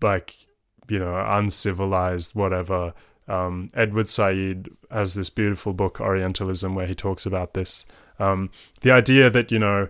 like, 0.00 0.46
you 0.88 0.98
know, 0.98 1.22
uncivilized, 1.28 2.34
whatever. 2.34 2.94
Um, 3.28 3.68
Edward 3.74 4.08
Said 4.08 4.68
has 4.90 5.14
this 5.14 5.30
beautiful 5.30 5.74
book, 5.74 6.00
Orientalism, 6.00 6.74
where 6.74 6.86
he 6.86 6.94
talks 6.94 7.26
about 7.26 7.54
this. 7.54 7.84
Um, 8.18 8.50
the 8.80 8.90
idea 8.90 9.28
that, 9.30 9.52
you 9.52 9.58
know, 9.58 9.88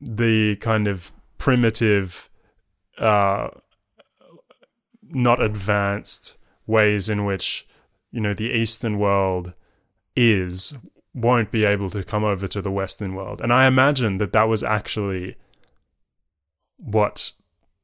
the 0.00 0.56
kind 0.56 0.86
of 0.86 1.12
primitive 1.38 2.28
uh, 2.98 3.48
not 5.02 5.42
advanced 5.42 6.36
ways 6.66 7.08
in 7.08 7.24
which 7.24 7.66
you 8.12 8.20
know 8.20 8.34
the 8.34 8.50
Eastern 8.50 8.98
world 8.98 9.54
is 10.14 10.74
won't 11.14 11.50
be 11.50 11.64
able 11.64 11.90
to 11.90 12.02
come 12.02 12.24
over 12.24 12.46
to 12.48 12.62
the 12.62 12.70
Western 12.70 13.14
world, 13.14 13.40
and 13.40 13.52
I 13.52 13.66
imagine 13.66 14.18
that 14.18 14.32
that 14.32 14.48
was 14.48 14.62
actually 14.62 15.36
what 16.76 17.32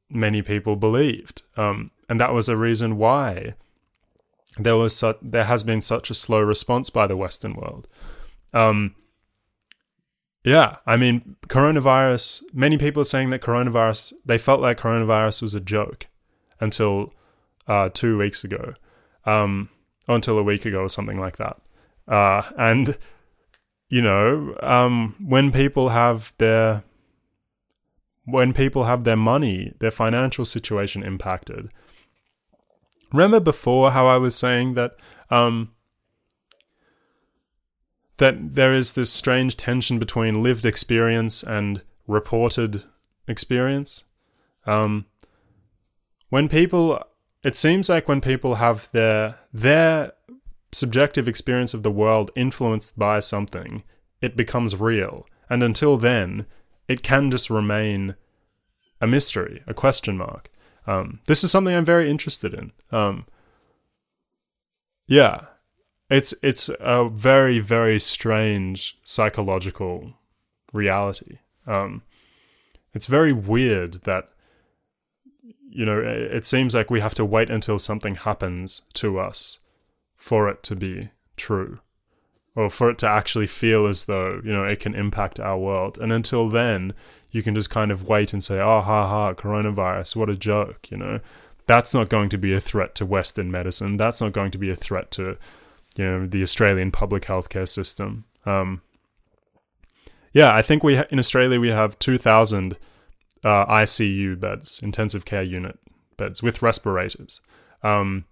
many 0.09 0.41
people 0.41 0.75
believed, 0.75 1.43
um, 1.57 1.91
and 2.07 2.19
that 2.19 2.33
was 2.33 2.49
a 2.49 2.57
reason 2.57 2.97
why 2.97 3.55
there 4.57 4.75
was 4.75 4.95
su- 4.95 5.17
there 5.21 5.45
has 5.45 5.63
been 5.63 5.81
such 5.81 6.09
a 6.09 6.13
slow 6.13 6.41
response 6.41 6.89
by 6.89 7.07
the 7.07 7.17
Western 7.17 7.53
world. 7.53 7.87
Um, 8.53 8.95
yeah, 10.43 10.77
I 10.85 10.97
mean, 10.97 11.35
coronavirus. 11.47 12.43
Many 12.53 12.77
people 12.77 13.01
are 13.01 13.05
saying 13.05 13.29
that 13.29 13.41
coronavirus. 13.41 14.13
They 14.25 14.37
felt 14.37 14.61
like 14.61 14.79
coronavirus 14.79 15.41
was 15.41 15.55
a 15.55 15.59
joke 15.59 16.07
until 16.59 17.13
uh, 17.67 17.89
two 17.93 18.17
weeks 18.17 18.43
ago, 18.43 18.73
um, 19.25 19.69
until 20.07 20.37
a 20.37 20.43
week 20.43 20.65
ago 20.65 20.81
or 20.81 20.89
something 20.89 21.19
like 21.19 21.37
that. 21.37 21.57
Uh, 22.07 22.41
and 22.57 22.97
you 23.89 24.01
know, 24.01 24.55
um, 24.61 25.15
when 25.19 25.51
people 25.51 25.89
have 25.89 26.33
their 26.37 26.83
when 28.25 28.53
people 28.53 28.83
have 28.83 29.03
their 29.03 29.17
money, 29.17 29.73
their 29.79 29.89
financial 29.89 30.45
situation 30.45 31.01
impacted. 31.01 31.69
Remember 33.11 33.39
before 33.39 33.91
how 33.91 34.05
I 34.05 34.17
was 34.17 34.35
saying 34.35 34.75
that 34.75 34.97
um, 35.31 35.71
that 38.17 38.55
there 38.55 38.73
is 38.73 38.93
this 38.93 39.11
strange 39.11 39.57
tension 39.57 39.97
between 39.97 40.43
lived 40.43 40.65
experience 40.65 41.41
and 41.41 41.81
reported 42.05 42.83
experience. 43.27 44.03
Um, 44.67 45.05
when 46.29 46.47
people 46.47 47.03
it 47.43 47.55
seems 47.55 47.89
like 47.89 48.07
when 48.07 48.21
people 48.21 48.55
have 48.55 48.91
their 48.91 49.39
their 49.51 50.11
subjective 50.71 51.27
experience 51.27 51.73
of 51.73 51.83
the 51.83 51.91
world 51.91 52.31
influenced 52.35 52.97
by 52.97 53.19
something, 53.19 53.83
it 54.21 54.35
becomes 54.35 54.75
real. 54.75 55.25
And 55.49 55.63
until 55.63 55.97
then, 55.97 56.45
it 56.87 57.03
can 57.03 57.31
just 57.31 57.49
remain 57.49 58.15
a 59.01 59.07
mystery, 59.07 59.63
a 59.67 59.73
question 59.73 60.17
mark. 60.17 60.51
Um, 60.85 61.19
this 61.25 61.43
is 61.43 61.51
something 61.51 61.73
I'm 61.73 61.85
very 61.85 62.09
interested 62.09 62.53
in. 62.53 62.71
Um, 62.91 63.25
yeah, 65.07 65.41
it's 66.09 66.33
it's 66.41 66.69
a 66.79 67.07
very 67.09 67.59
very 67.59 67.99
strange 67.99 68.97
psychological 69.03 70.13
reality. 70.73 71.39
Um, 71.67 72.03
it's 72.93 73.07
very 73.07 73.33
weird 73.33 74.01
that 74.03 74.29
you 75.71 75.85
know, 75.85 75.99
it 75.99 76.45
seems 76.45 76.73
like 76.73 76.89
we 76.89 76.99
have 76.99 77.13
to 77.13 77.23
wait 77.23 77.49
until 77.49 77.77
something 77.77 78.15
happens 78.15 78.81
to 78.93 79.19
us 79.19 79.59
for 80.19 80.47
it 80.47 80.61
to 80.61 80.75
be 80.75 81.09
true 81.37 81.79
or 82.55 82.69
for 82.69 82.89
it 82.89 82.97
to 82.99 83.07
actually 83.07 83.47
feel 83.47 83.87
as 83.87 84.05
though, 84.05 84.41
you 84.43 84.51
know, 84.51 84.65
it 84.65 84.79
can 84.79 84.93
impact 84.93 85.39
our 85.39 85.57
world. 85.57 85.97
And 85.97 86.11
until 86.11 86.49
then, 86.49 86.93
you 87.31 87.41
can 87.41 87.55
just 87.55 87.69
kind 87.69 87.89
of 87.89 88.03
wait 88.03 88.33
and 88.33 88.43
say, 88.43 88.59
oh, 88.59 88.81
ha 88.81 89.07
ha, 89.07 89.33
coronavirus, 89.33 90.17
what 90.17 90.29
a 90.29 90.35
joke, 90.35 90.91
you 90.91 90.97
know. 90.97 91.21
That's 91.67 91.93
not 91.93 92.09
going 92.09 92.29
to 92.29 92.37
be 92.37 92.53
a 92.53 92.59
threat 92.59 92.95
to 92.95 93.05
Western 93.05 93.49
medicine. 93.49 93.95
That's 93.97 94.19
not 94.19 94.33
going 94.33 94.51
to 94.51 94.57
be 94.57 94.69
a 94.69 94.75
threat 94.75 95.09
to, 95.11 95.37
you 95.95 96.05
know, 96.05 96.27
the 96.27 96.43
Australian 96.43 96.91
public 96.91 97.23
healthcare 97.25 97.67
system. 97.67 98.25
Um, 98.45 98.81
yeah, 100.33 100.53
I 100.53 100.61
think 100.61 100.83
we 100.83 100.97
ha- 100.97 101.07
in 101.09 101.19
Australia 101.19 101.59
we 101.59 101.69
have 101.69 101.97
2,000 101.99 102.75
uh, 103.43 103.65
ICU 103.67 104.39
beds, 104.39 104.81
intensive 104.83 105.23
care 105.23 105.43
unit 105.43 105.79
beds 106.17 106.43
with 106.43 106.61
respirators. 106.61 107.39
Um, 107.83 108.25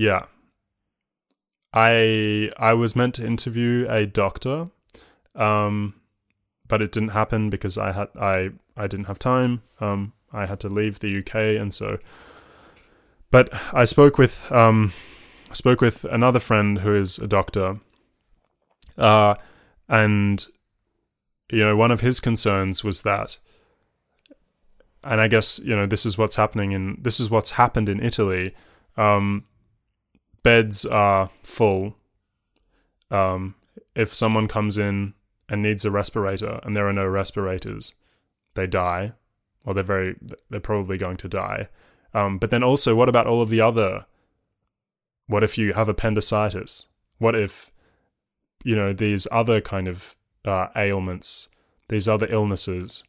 yeah, 0.00 0.20
I 1.74 2.50
I 2.56 2.72
was 2.72 2.96
meant 2.96 3.16
to 3.16 3.26
interview 3.26 3.86
a 3.86 4.06
doctor, 4.06 4.68
um, 5.34 5.94
but 6.66 6.80
it 6.80 6.90
didn't 6.90 7.10
happen 7.10 7.50
because 7.50 7.76
I 7.76 7.92
had 7.92 8.08
I 8.18 8.48
I 8.78 8.86
didn't 8.86 9.08
have 9.08 9.18
time. 9.18 9.60
Um, 9.78 10.14
I 10.32 10.46
had 10.46 10.58
to 10.60 10.70
leave 10.70 11.00
the 11.00 11.18
UK, 11.18 11.60
and 11.60 11.74
so. 11.74 11.98
But 13.30 13.52
I 13.74 13.84
spoke 13.84 14.16
with 14.16 14.50
um, 14.50 14.94
spoke 15.52 15.82
with 15.82 16.04
another 16.04 16.40
friend 16.40 16.78
who 16.78 16.94
is 16.94 17.18
a 17.18 17.26
doctor, 17.26 17.80
uh, 18.96 19.34
and 19.86 20.46
you 21.52 21.60
know, 21.60 21.76
one 21.76 21.90
of 21.90 22.00
his 22.00 22.20
concerns 22.20 22.82
was 22.82 23.02
that, 23.02 23.36
and 25.04 25.20
I 25.20 25.28
guess 25.28 25.58
you 25.58 25.76
know 25.76 25.84
this 25.84 26.06
is 26.06 26.16
what's 26.16 26.36
happening 26.36 26.72
in 26.72 26.96
this 27.02 27.20
is 27.20 27.28
what's 27.28 27.50
happened 27.50 27.90
in 27.90 28.02
Italy. 28.02 28.54
Um, 28.96 29.44
beds 30.42 30.84
are 30.86 31.30
full. 31.42 31.96
Um, 33.10 33.54
if 33.94 34.14
someone 34.14 34.48
comes 34.48 34.78
in 34.78 35.14
and 35.48 35.62
needs 35.62 35.84
a 35.84 35.90
respirator 35.90 36.60
and 36.62 36.76
there 36.76 36.88
are 36.88 36.92
no 36.92 37.06
respirators, 37.06 37.94
they 38.54 38.66
die, 38.66 39.12
or 39.64 39.74
they're 39.74 39.82
very 39.82 40.16
they're 40.48 40.60
probably 40.60 40.98
going 40.98 41.16
to 41.18 41.28
die. 41.28 41.68
Um, 42.14 42.38
but 42.38 42.50
then 42.50 42.62
also, 42.62 42.94
what 42.94 43.08
about 43.08 43.26
all 43.26 43.42
of 43.42 43.50
the 43.50 43.60
other? 43.60 44.06
What 45.26 45.44
if 45.44 45.56
you 45.56 45.74
have 45.74 45.88
appendicitis? 45.88 46.86
What 47.18 47.34
if 47.34 47.70
you 48.64 48.74
know 48.74 48.92
these 48.92 49.28
other 49.30 49.60
kind 49.60 49.88
of 49.88 50.16
uh, 50.44 50.68
ailments, 50.76 51.48
these 51.88 52.08
other 52.08 52.26
illnesses? 52.30 53.04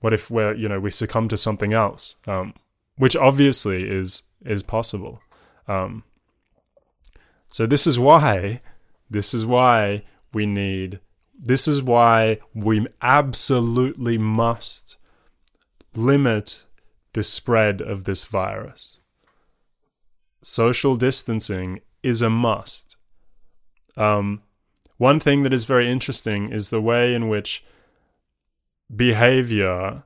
What 0.00 0.12
if 0.12 0.30
we're 0.30 0.54
you 0.54 0.68
know 0.68 0.80
we 0.80 0.90
succumb 0.90 1.28
to 1.28 1.36
something 1.36 1.72
else, 1.72 2.16
um, 2.26 2.54
which 2.96 3.16
obviously 3.16 3.88
is 3.88 4.22
is 4.44 4.62
possible. 4.62 5.20
Um, 5.66 6.04
so 7.48 7.66
this 7.66 7.86
is 7.86 7.98
why, 7.98 8.60
this 9.10 9.34
is 9.34 9.44
why 9.44 10.02
we 10.32 10.46
need. 10.46 11.00
This 11.38 11.66
is 11.66 11.82
why 11.82 12.38
we 12.54 12.86
absolutely 13.00 14.18
must 14.18 14.96
limit 15.94 16.64
the 17.14 17.22
spread 17.22 17.80
of 17.80 18.04
this 18.04 18.24
virus. 18.24 18.98
Social 20.42 20.96
distancing 20.96 21.80
is 22.02 22.22
a 22.22 22.30
must. 22.30 22.96
Um, 23.96 24.42
one 24.96 25.20
thing 25.20 25.42
that 25.42 25.52
is 25.52 25.64
very 25.64 25.90
interesting 25.90 26.52
is 26.52 26.70
the 26.70 26.80
way 26.80 27.14
in 27.14 27.28
which 27.28 27.64
behavior 28.94 30.04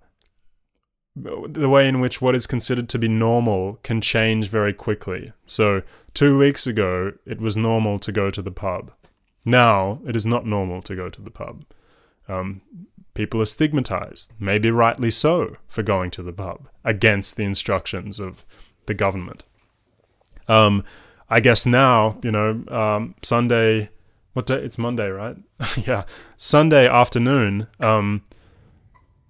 the 1.14 1.68
way 1.68 1.88
in 1.88 2.00
which 2.00 2.22
what 2.22 2.34
is 2.34 2.46
considered 2.46 2.88
to 2.88 2.98
be 2.98 3.08
normal 3.08 3.78
can 3.82 4.00
change 4.00 4.48
very 4.48 4.72
quickly. 4.72 5.32
So, 5.46 5.82
two 6.14 6.38
weeks 6.38 6.66
ago, 6.66 7.12
it 7.26 7.40
was 7.40 7.56
normal 7.56 7.98
to 7.98 8.12
go 8.12 8.30
to 8.30 8.40
the 8.40 8.50
pub. 8.50 8.92
Now, 9.44 10.00
it 10.06 10.16
is 10.16 10.24
not 10.24 10.46
normal 10.46 10.80
to 10.82 10.96
go 10.96 11.10
to 11.10 11.20
the 11.20 11.30
pub. 11.30 11.64
Um, 12.28 12.62
people 13.14 13.42
are 13.42 13.46
stigmatized, 13.46 14.32
maybe 14.38 14.70
rightly 14.70 15.10
so, 15.10 15.56
for 15.68 15.82
going 15.82 16.10
to 16.12 16.22
the 16.22 16.32
pub 16.32 16.68
against 16.84 17.36
the 17.36 17.44
instructions 17.44 18.18
of 18.18 18.44
the 18.86 18.94
government. 18.94 19.44
Um, 20.48 20.84
I 21.28 21.40
guess 21.40 21.66
now, 21.66 22.18
you 22.22 22.30
know, 22.30 22.64
um, 22.68 23.14
Sunday, 23.22 23.90
what 24.32 24.46
day? 24.46 24.56
It's 24.56 24.78
Monday, 24.78 25.08
right? 25.08 25.36
yeah. 25.86 26.02
Sunday 26.36 26.88
afternoon, 26.88 27.66
um, 27.80 28.22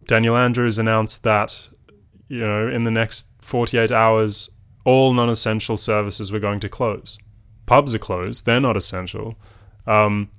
Daniel 0.06 0.36
Andrews 0.36 0.78
announced 0.78 1.22
that 1.24 1.68
you 2.32 2.40
know, 2.40 2.66
in 2.66 2.84
the 2.84 2.90
next 2.90 3.28
48 3.42 3.92
hours, 3.92 4.50
all 4.86 5.12
non 5.12 5.28
essential 5.28 5.76
services 5.76 6.32
were 6.32 6.38
going 6.38 6.60
to 6.60 6.68
close. 6.68 7.18
Pubs 7.66 7.94
are 7.94 7.98
closed, 7.98 8.46
they're 8.46 8.58
not 8.58 8.74
essential. 8.74 9.36
Um, 9.86 10.30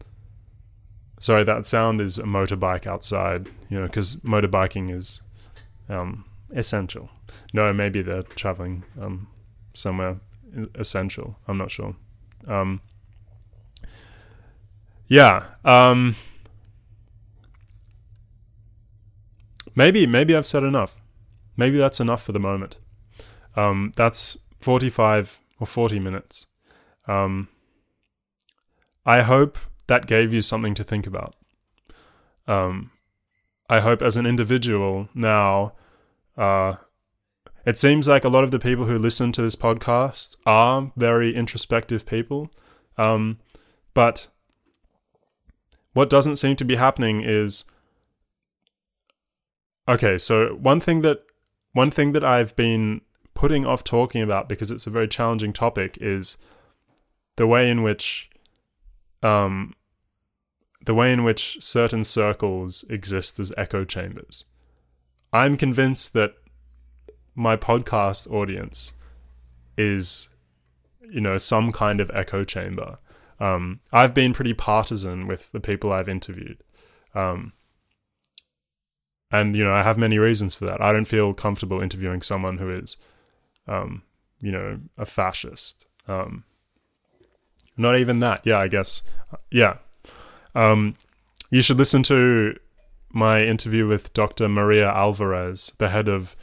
sorry, 1.20 1.44
that 1.44 1.68
sound 1.68 2.02
is 2.02 2.18
a 2.18 2.24
motorbike 2.24 2.88
outside, 2.88 3.48
you 3.70 3.80
know, 3.80 3.86
because 3.86 4.16
motorbiking 4.18 4.92
is 4.92 5.22
um, 5.88 6.26
essential. 6.56 7.12
No, 7.54 7.72
maybe 7.72 8.02
they're 8.02 8.24
traveling 8.24 8.86
um, 9.00 9.28
somewhere 9.76 10.18
essential. 10.74 11.38
I'm 11.48 11.60
not 11.60 11.70
sure. 11.70 11.96
Um, 12.48 12.82
yeah. 15.08 15.44
Um, 15.64 16.16
maybe 19.76 20.08
maybe 20.08 20.36
I've 20.36 20.48
said 20.48 20.64
enough 20.64 21.00
maybe 21.58 21.78
that's 21.78 22.00
enough 22.00 22.24
for 22.24 22.32
the 22.32 22.40
moment. 22.40 22.78
Um, 23.56 23.92
that's 23.96 24.38
45 24.62 25.40
or 25.60 25.68
40 25.68 26.00
minutes. 26.00 26.48
Um, 27.08 27.50
I 29.06 29.22
hope 29.22 29.58
that 29.88 30.08
gave 30.08 30.34
you 30.34 30.42
something 30.42 30.74
to 30.76 30.84
think 30.84 31.06
about. 31.06 31.36
Um, 32.48 32.92
I 33.70 33.80
hope 33.80 34.02
as 34.02 34.18
an 34.18 34.26
individual 34.26 35.10
now, 35.14 35.74
uh, 36.38 36.76
it 37.66 37.78
seems 37.78 38.08
like 38.08 38.26
a 38.26 38.30
lot 38.30 38.44
of 38.44 38.52
the 38.52 38.60
people 38.60 38.86
who 38.86 38.98
listen 38.98 39.32
to 39.34 39.42
this 39.42 39.56
podcast 39.56 40.36
are 40.46 40.92
very 40.96 41.34
introspective 41.34 42.06
people. 42.06 42.52
Um, 42.98 43.40
but 43.94 44.28
what 45.94 46.10
doesn't 46.10 46.36
seem 46.36 46.56
to 46.58 46.66
be 46.66 46.76
happening 46.76 47.22
is 47.24 47.64
okay, 49.88 50.18
so 50.18 50.56
one 50.56 50.82
thing 50.82 51.02
that 51.02 51.23
one 51.74 51.92
thing 51.92 52.14
that 52.14 52.24
I've 52.24 52.56
been 52.56 53.02
putting 53.34 53.66
off 53.66 53.84
talking 53.84 54.22
about 54.22 54.48
because 54.48 54.72
it's 54.72 54.88
a 54.88 54.92
very 54.92 55.08
challenging 55.08 55.54
topic 55.54 55.98
is 56.00 56.38
the 57.36 57.48
way 57.48 57.70
in 57.70 57.84
which 57.84 58.30
um, 59.22 59.74
the 60.86 60.94
way 60.94 61.12
in 61.12 61.24
which 61.24 61.58
certain 61.62 62.04
circles 62.04 62.84
exist 62.90 63.40
as 63.40 63.54
echo 63.58 63.86
chambers. 63.86 64.46
I'm 65.32 65.58
convinced 65.58 66.14
that 66.14 66.36
my 67.36 67.58
podcast 67.58 68.32
audience 68.32 68.94
is, 69.78 70.30
you 71.10 71.22
know, 71.22 71.38
some 71.38 71.72
kind 71.72 72.00
of 72.00 72.12
echo 72.14 72.44
chamber. 72.44 72.98
Um, 73.40 73.80
I've 73.92 74.14
been 74.14 74.34
pretty 74.34 74.54
partisan 74.54 75.26
with 75.26 75.52
the 75.52 75.60
people 75.60 75.92
I've 75.92 76.10
interviewed. 76.10 76.64
Um, 77.16 77.54
and 79.34 79.56
you 79.56 79.64
know 79.64 79.74
I 79.74 79.84
have 79.84 79.98
many 79.98 80.18
reasons 80.18 80.56
for 80.56 80.66
that. 80.66 80.82
I 80.82 80.94
don't 80.94 81.06
feel 81.06 81.34
comfortable 81.34 81.82
interviewing 81.82 82.22
someone 82.22 82.60
who 82.60 82.70
is, 82.70 82.96
um, 83.68 84.04
you 84.40 84.52
know, 84.52 84.80
a 84.98 85.06
fascist. 85.06 85.86
Um, 86.08 86.46
not 87.76 87.98
even 87.98 88.20
that. 88.20 88.46
Yeah, 88.46 88.60
I 88.60 88.68
guess. 88.68 89.02
Yeah. 89.52 89.78
Um, 90.54 90.96
you 91.50 91.64
should 91.64 91.78
listen 91.78 92.04
to 92.04 92.56
my 93.10 93.44
interview 93.44 93.88
with 93.88 94.14
Dr. 94.14 94.48
Maria 94.48 94.92
Alvarez, 94.92 95.74
the 95.80 95.90
head 95.90 96.08
of 96.08 96.36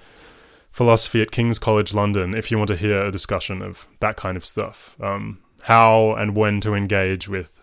philosophy 0.73 1.23
at 1.23 1.31
King's 1.31 1.61
College 1.61 1.95
London, 1.95 2.35
if 2.35 2.51
you 2.51 2.59
want 2.59 2.69
to 2.69 2.77
hear 2.77 3.05
a 3.05 3.13
discussion 3.13 3.63
of 3.63 3.87
that 4.01 4.17
kind 4.17 4.37
of 4.37 4.45
stuff. 4.45 4.97
Um, 5.01 5.39
how 5.63 6.15
and 6.15 6.35
when 6.35 6.61
to 6.63 6.75
engage 6.75 7.29
with 7.29 7.63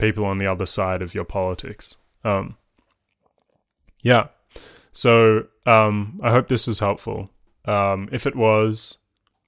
people 0.00 0.24
on 0.24 0.38
the 0.38 0.46
other 0.46 0.66
side 0.66 1.02
of 1.02 1.14
your 1.14 1.24
politics. 1.24 1.96
Um, 2.24 2.56
yeah. 4.02 4.28
So 4.94 5.48
um, 5.66 6.20
I 6.22 6.30
hope 6.30 6.48
this 6.48 6.66
was 6.66 6.78
helpful. 6.78 7.28
Um, 7.66 8.08
if 8.12 8.26
it 8.26 8.36
was, 8.36 8.98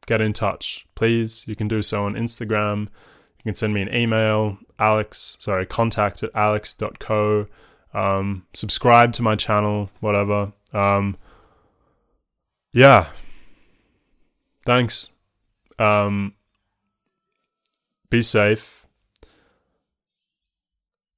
get 0.07 0.21
in 0.21 0.33
touch, 0.33 0.87
please. 0.95 1.45
You 1.47 1.55
can 1.55 1.69
do 1.69 1.83
so 1.83 2.05
on 2.05 2.15
Instagram. 2.15 2.89
You 3.39 3.45
can 3.45 3.55
send 3.55 3.73
me 3.73 3.81
an 3.83 3.95
email, 3.95 4.59
alex, 4.79 5.37
sorry, 5.39 5.65
contact 5.65 6.23
at 6.25 6.31
alex.co. 6.35 7.47
Um, 7.95 8.47
subscribe 8.53 9.13
to 9.15 9.23
my 9.23 9.37
channel, 9.37 9.91
whatever. 10.01 10.53
Um, 10.75 11.17
yeah. 12.73 13.07
Thanks. 14.65 15.13
Um, 15.79 16.35
be 18.11 18.21
safe. 18.21 18.85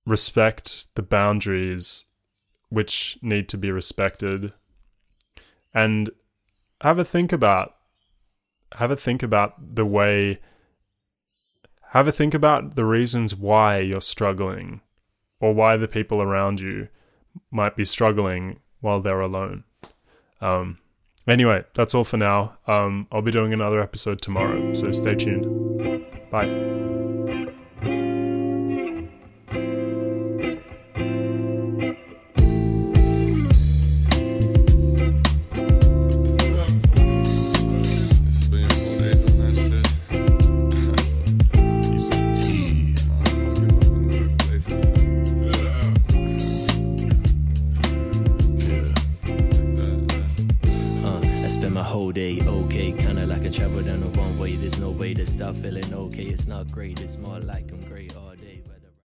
Respect 0.04 0.94
the 0.94 1.02
boundaries 1.02 2.04
which 2.68 3.18
need 3.22 3.48
to 3.48 3.58
be 3.58 3.70
respected. 3.70 4.52
And 5.74 6.10
have 6.80 6.98
a 6.98 7.04
think 7.04 7.32
about 7.32 7.74
have 8.74 8.90
a 8.90 8.96
think 8.96 9.22
about 9.22 9.74
the 9.76 9.84
way 9.84 10.38
have 11.92 12.06
a 12.06 12.12
think 12.12 12.34
about 12.34 12.76
the 12.76 12.84
reasons 12.84 13.34
why 13.34 13.78
you're 13.78 14.00
struggling 14.00 14.82
or 15.40 15.54
why 15.54 15.76
the 15.76 15.88
people 15.88 16.20
around 16.20 16.60
you 16.60 16.88
might 17.50 17.76
be 17.76 17.84
struggling 17.84 18.60
while 18.80 19.00
they're 19.00 19.20
alone. 19.20 19.64
Um, 20.40 20.78
anyway 21.26 21.64
that's 21.74 21.94
all 21.94 22.04
for 22.04 22.18
now. 22.18 22.58
Um, 22.66 23.08
i'll 23.10 23.22
be 23.22 23.30
doing 23.32 23.52
another 23.52 23.80
episode 23.80 24.20
tomorrow 24.20 24.72
so 24.74 24.92
stay 24.92 25.14
tuned. 25.14 25.46
Bye 26.30 26.77
start 55.38 55.56
feeling 55.56 55.94
okay. 55.94 56.24
It's 56.24 56.48
not 56.48 56.72
great, 56.72 56.98
it's 57.00 57.16
more 57.16 57.38
like 57.38 57.70
I'm 57.70 57.80
great. 57.82 57.97